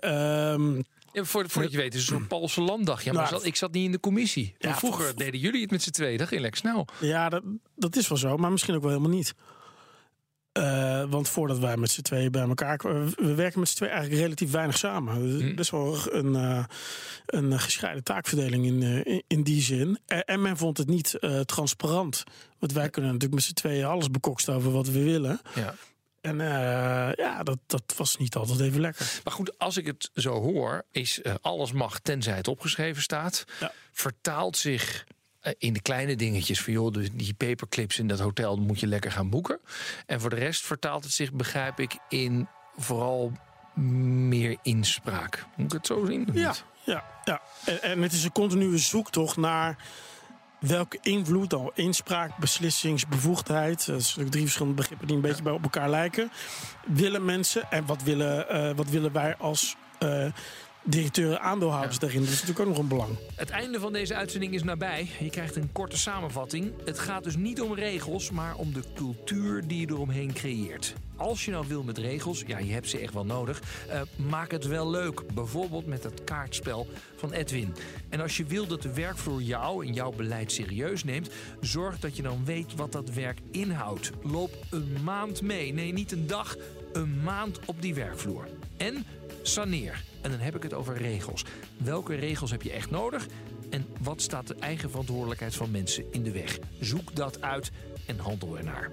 Ja, 1.12 1.24
voor, 1.24 1.48
voordat 1.48 1.70
je 1.72 1.76
weet, 1.78 1.94
is 1.94 2.00
het 2.00 2.10
een 2.10 2.16
soort 2.16 2.28
Poolse 2.28 2.60
landdag. 2.60 3.04
Ja, 3.04 3.12
maar 3.12 3.22
Nou, 3.22 3.34
zat- 3.34 3.44
ik 3.44 3.56
zat 3.56 3.72
niet 3.72 3.84
in 3.84 3.92
de 3.92 4.00
commissie. 4.00 4.54
Ja, 4.58 4.76
vroeger 4.76 5.16
deden 5.16 5.40
jullie 5.40 5.60
het 5.62 5.70
met 5.70 5.82
z'n 5.82 5.90
tweeën. 5.90 6.18
Dat 6.18 6.28
ging 6.28 6.40
lekker 6.40 6.60
snel. 6.60 6.86
Ja, 7.00 7.28
dat, 7.28 7.42
dat 7.76 7.96
is 7.96 8.08
wel 8.08 8.18
zo, 8.18 8.36
maar 8.36 8.50
misschien 8.50 8.74
ook 8.74 8.82
wel 8.82 8.90
helemaal 8.90 9.12
niet. 9.16 9.34
Eh, 10.52 11.04
want 11.08 11.28
voordat 11.28 11.58
wij 11.58 11.76
met 11.76 11.90
z'n 11.90 12.02
tweeën 12.02 12.30
bij 12.30 12.42
elkaar 12.42 12.76
kwamen, 12.76 13.12
we 13.16 13.34
werken 13.34 13.60
met 13.60 13.68
z'n 13.68 13.76
tweeën 13.76 13.92
eigenlijk 13.92 14.22
relatief 14.22 14.50
weinig 14.50 14.78
samen. 14.78 15.40
Is 15.40 15.54
Best 15.54 15.70
wel 15.70 16.12
een, 16.12 16.34
eh, 16.34 16.64
een 17.26 17.60
gescheiden 17.60 18.04
taakverdeling 18.04 18.66
in, 18.66 18.82
eh, 18.82 19.20
in, 19.26 19.42
die 19.42 19.62
zin. 19.62 19.98
En, 20.06 20.24
en 20.24 20.42
men 20.42 20.56
vond 20.56 20.78
het 20.78 20.88
niet 20.88 21.14
eh, 21.14 21.40
transparant. 21.40 22.24
Want 22.58 22.72
wij 22.72 22.90
kunnen 22.90 23.12
natuurlijk 23.12 23.40
met 23.40 23.48
z'n 23.48 23.54
tweeën 23.54 23.84
alles 23.84 24.10
bekoksten 24.10 24.54
over 24.54 24.70
wat 24.70 24.86
we 24.86 25.02
willen. 25.02 25.40
Ja. 25.54 25.74
En 26.20 26.40
eh, 26.40 27.12
ja, 27.14 27.42
dat, 27.42 27.58
dat 27.66 27.94
was 27.96 28.16
niet 28.16 28.34
altijd 28.34 28.60
even 28.60 28.80
lekker. 28.80 29.20
Maar 29.24 29.32
goed, 29.32 29.58
als 29.58 29.76
ik 29.76 29.86
het 29.86 30.10
zo 30.14 30.40
hoor, 30.40 30.84
is 30.92 31.22
eh, 31.22 31.34
alles 31.40 31.72
mag 31.72 31.98
tenzij 32.00 32.36
het 32.36 32.48
opgeschreven 32.48 33.02
staat. 33.02 33.44
Vertaalt 33.92 34.56
zich 34.56 35.04
eh, 35.04 35.16
in 35.58 35.72
de 35.72 35.82
kleine 35.82 36.16
dingetjes 36.16 36.60
van 36.60 36.72
joh, 36.72 36.94
die 37.12 37.34
paperclips 37.34 37.98
in 37.98 38.08
dat 38.08 38.18
hotel 38.18 38.56
moet 38.56 38.80
je 38.80 38.86
lekker 38.86 39.12
gaan 39.12 39.30
boeken. 39.30 39.60
En 40.06 40.20
voor 40.20 40.30
de 40.30 40.36
rest 40.36 40.66
vertaalt 40.66 41.04
het 41.04 41.12
zich, 41.12 41.32
begrijp 41.32 41.80
ik, 41.80 41.96
in 42.08 42.48
vooral 42.76 43.32
meer 43.74 44.56
inspraak. 44.62 45.46
Moet 45.56 45.66
ik 45.66 45.72
het 45.72 45.86
zo 45.86 46.04
zien? 46.04 46.28
Ja, 46.32 46.54
ja, 46.84 47.04
ja. 47.24 47.40
En, 47.64 47.82
en 47.82 48.02
het 48.02 48.12
is 48.12 48.24
een 48.24 48.32
continue 48.32 48.78
zoektocht 48.78 49.36
naar 49.36 49.76
welke 50.60 50.98
invloed, 51.02 51.50
dan 51.50 51.70
inspraak, 51.74 52.36
beslissings, 52.36 53.04
Dat 53.08 53.20
is 53.78 53.86
natuurlijk 53.86 54.30
drie 54.30 54.42
verschillende 54.42 54.76
begrippen 54.76 55.06
die 55.06 55.16
een 55.16 55.22
beetje 55.22 55.42
bij 55.42 55.52
op 55.52 55.62
elkaar 55.62 55.90
lijken. 55.90 56.30
Willen 56.86 57.24
mensen 57.24 57.70
en 57.70 57.86
wat 57.86 58.02
willen, 58.02 58.48
eh, 58.48 58.76
wat 58.76 58.88
willen 58.88 59.12
wij 59.12 59.36
als 59.36 59.76
eh, 59.98 60.26
directeuren, 60.88 61.40
aandeelhouders 61.40 61.98
daarin. 61.98 62.20
Dat 62.20 62.28
is 62.28 62.40
natuurlijk 62.40 62.60
ook 62.60 62.74
nog 62.74 62.78
een 62.78 62.88
belang. 62.88 63.16
Het 63.34 63.50
einde 63.50 63.80
van 63.80 63.92
deze 63.92 64.14
uitzending 64.14 64.54
is 64.54 64.62
nabij. 64.62 65.08
Je 65.18 65.30
krijgt 65.30 65.56
een 65.56 65.72
korte 65.72 65.96
samenvatting. 65.96 66.72
Het 66.84 66.98
gaat 66.98 67.24
dus 67.24 67.36
niet 67.36 67.60
om 67.60 67.74
regels, 67.74 68.30
maar 68.30 68.56
om 68.56 68.72
de 68.72 68.82
cultuur 68.94 69.66
die 69.66 69.80
je 69.80 69.86
eromheen 69.86 70.32
creëert. 70.32 70.94
Als 71.16 71.44
je 71.44 71.50
nou 71.50 71.66
wil 71.68 71.82
met 71.82 71.98
regels, 71.98 72.42
ja, 72.46 72.58
je 72.58 72.72
hebt 72.72 72.88
ze 72.88 72.98
echt 72.98 73.14
wel 73.14 73.24
nodig, 73.24 73.62
uh, 73.88 74.00
maak 74.28 74.50
het 74.50 74.66
wel 74.66 74.90
leuk. 74.90 75.34
Bijvoorbeeld 75.34 75.86
met 75.86 76.04
het 76.04 76.24
kaartspel 76.24 76.86
van 77.16 77.32
Edwin. 77.32 77.74
En 78.08 78.20
als 78.20 78.36
je 78.36 78.44
wil 78.44 78.66
dat 78.66 78.82
de 78.82 78.94
werkvloer 78.94 79.42
jou 79.42 79.86
en 79.86 79.92
jouw 79.92 80.12
beleid 80.12 80.52
serieus 80.52 81.04
neemt, 81.04 81.30
zorg 81.60 81.98
dat 81.98 82.16
je 82.16 82.22
dan 82.22 82.44
weet 82.44 82.74
wat 82.74 82.92
dat 82.92 83.10
werk 83.10 83.38
inhoudt. 83.50 84.10
Loop 84.22 84.56
een 84.70 84.96
maand 85.04 85.42
mee. 85.42 85.72
Nee, 85.72 85.92
niet 85.92 86.12
een 86.12 86.26
dag, 86.26 86.56
een 86.92 87.22
maand 87.22 87.58
op 87.64 87.82
die 87.82 87.94
werkvloer. 87.94 88.48
En 88.76 89.04
saneer. 89.48 90.04
En 90.20 90.30
dan 90.30 90.40
heb 90.40 90.56
ik 90.56 90.62
het 90.62 90.74
over 90.74 90.96
regels. 90.96 91.44
Welke 91.76 92.14
regels 92.14 92.50
heb 92.50 92.62
je 92.62 92.72
echt 92.72 92.90
nodig? 92.90 93.26
En 93.70 93.86
wat 94.00 94.22
staat 94.22 94.46
de 94.46 94.54
eigen 94.54 94.90
verantwoordelijkheid 94.90 95.54
van 95.54 95.70
mensen 95.70 96.04
in 96.10 96.22
de 96.22 96.32
weg? 96.32 96.58
Zoek 96.80 97.14
dat 97.14 97.42
uit 97.42 97.70
en 98.06 98.18
handel 98.18 98.58
ernaar. 98.58 98.90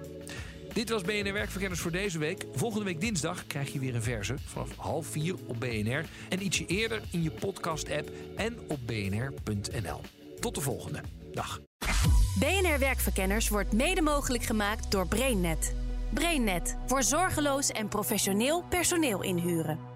Dit 0.72 0.88
was 0.88 1.02
BNR 1.02 1.32
Werkverkenners 1.32 1.80
voor 1.80 1.90
deze 1.90 2.18
week. 2.18 2.46
Volgende 2.52 2.84
week 2.84 3.00
dinsdag 3.00 3.46
krijg 3.46 3.72
je 3.72 3.78
weer 3.78 3.94
een 3.94 4.02
verse 4.02 4.34
vanaf 4.44 4.76
half 4.76 5.06
vier 5.06 5.34
op 5.46 5.60
BNR. 5.60 6.04
En 6.28 6.42
ietsje 6.42 6.66
eerder 6.66 7.02
in 7.10 7.22
je 7.22 7.30
podcast-app 7.30 8.10
en 8.36 8.58
op 8.68 8.78
bnr.nl. 8.86 10.00
Tot 10.40 10.54
de 10.54 10.60
volgende. 10.60 11.00
Dag. 11.32 11.60
BNR 12.38 12.78
Werkverkenners 12.78 13.48
wordt 13.48 13.72
mede 13.72 14.02
mogelijk 14.02 14.44
gemaakt 14.44 14.90
door 14.90 15.08
BrainNet. 15.08 15.74
BrainNet 16.14 16.76
voor 16.86 17.02
zorgeloos 17.02 17.70
en 17.70 17.88
professioneel 17.88 18.64
personeel 18.68 19.22
inhuren. 19.22 19.95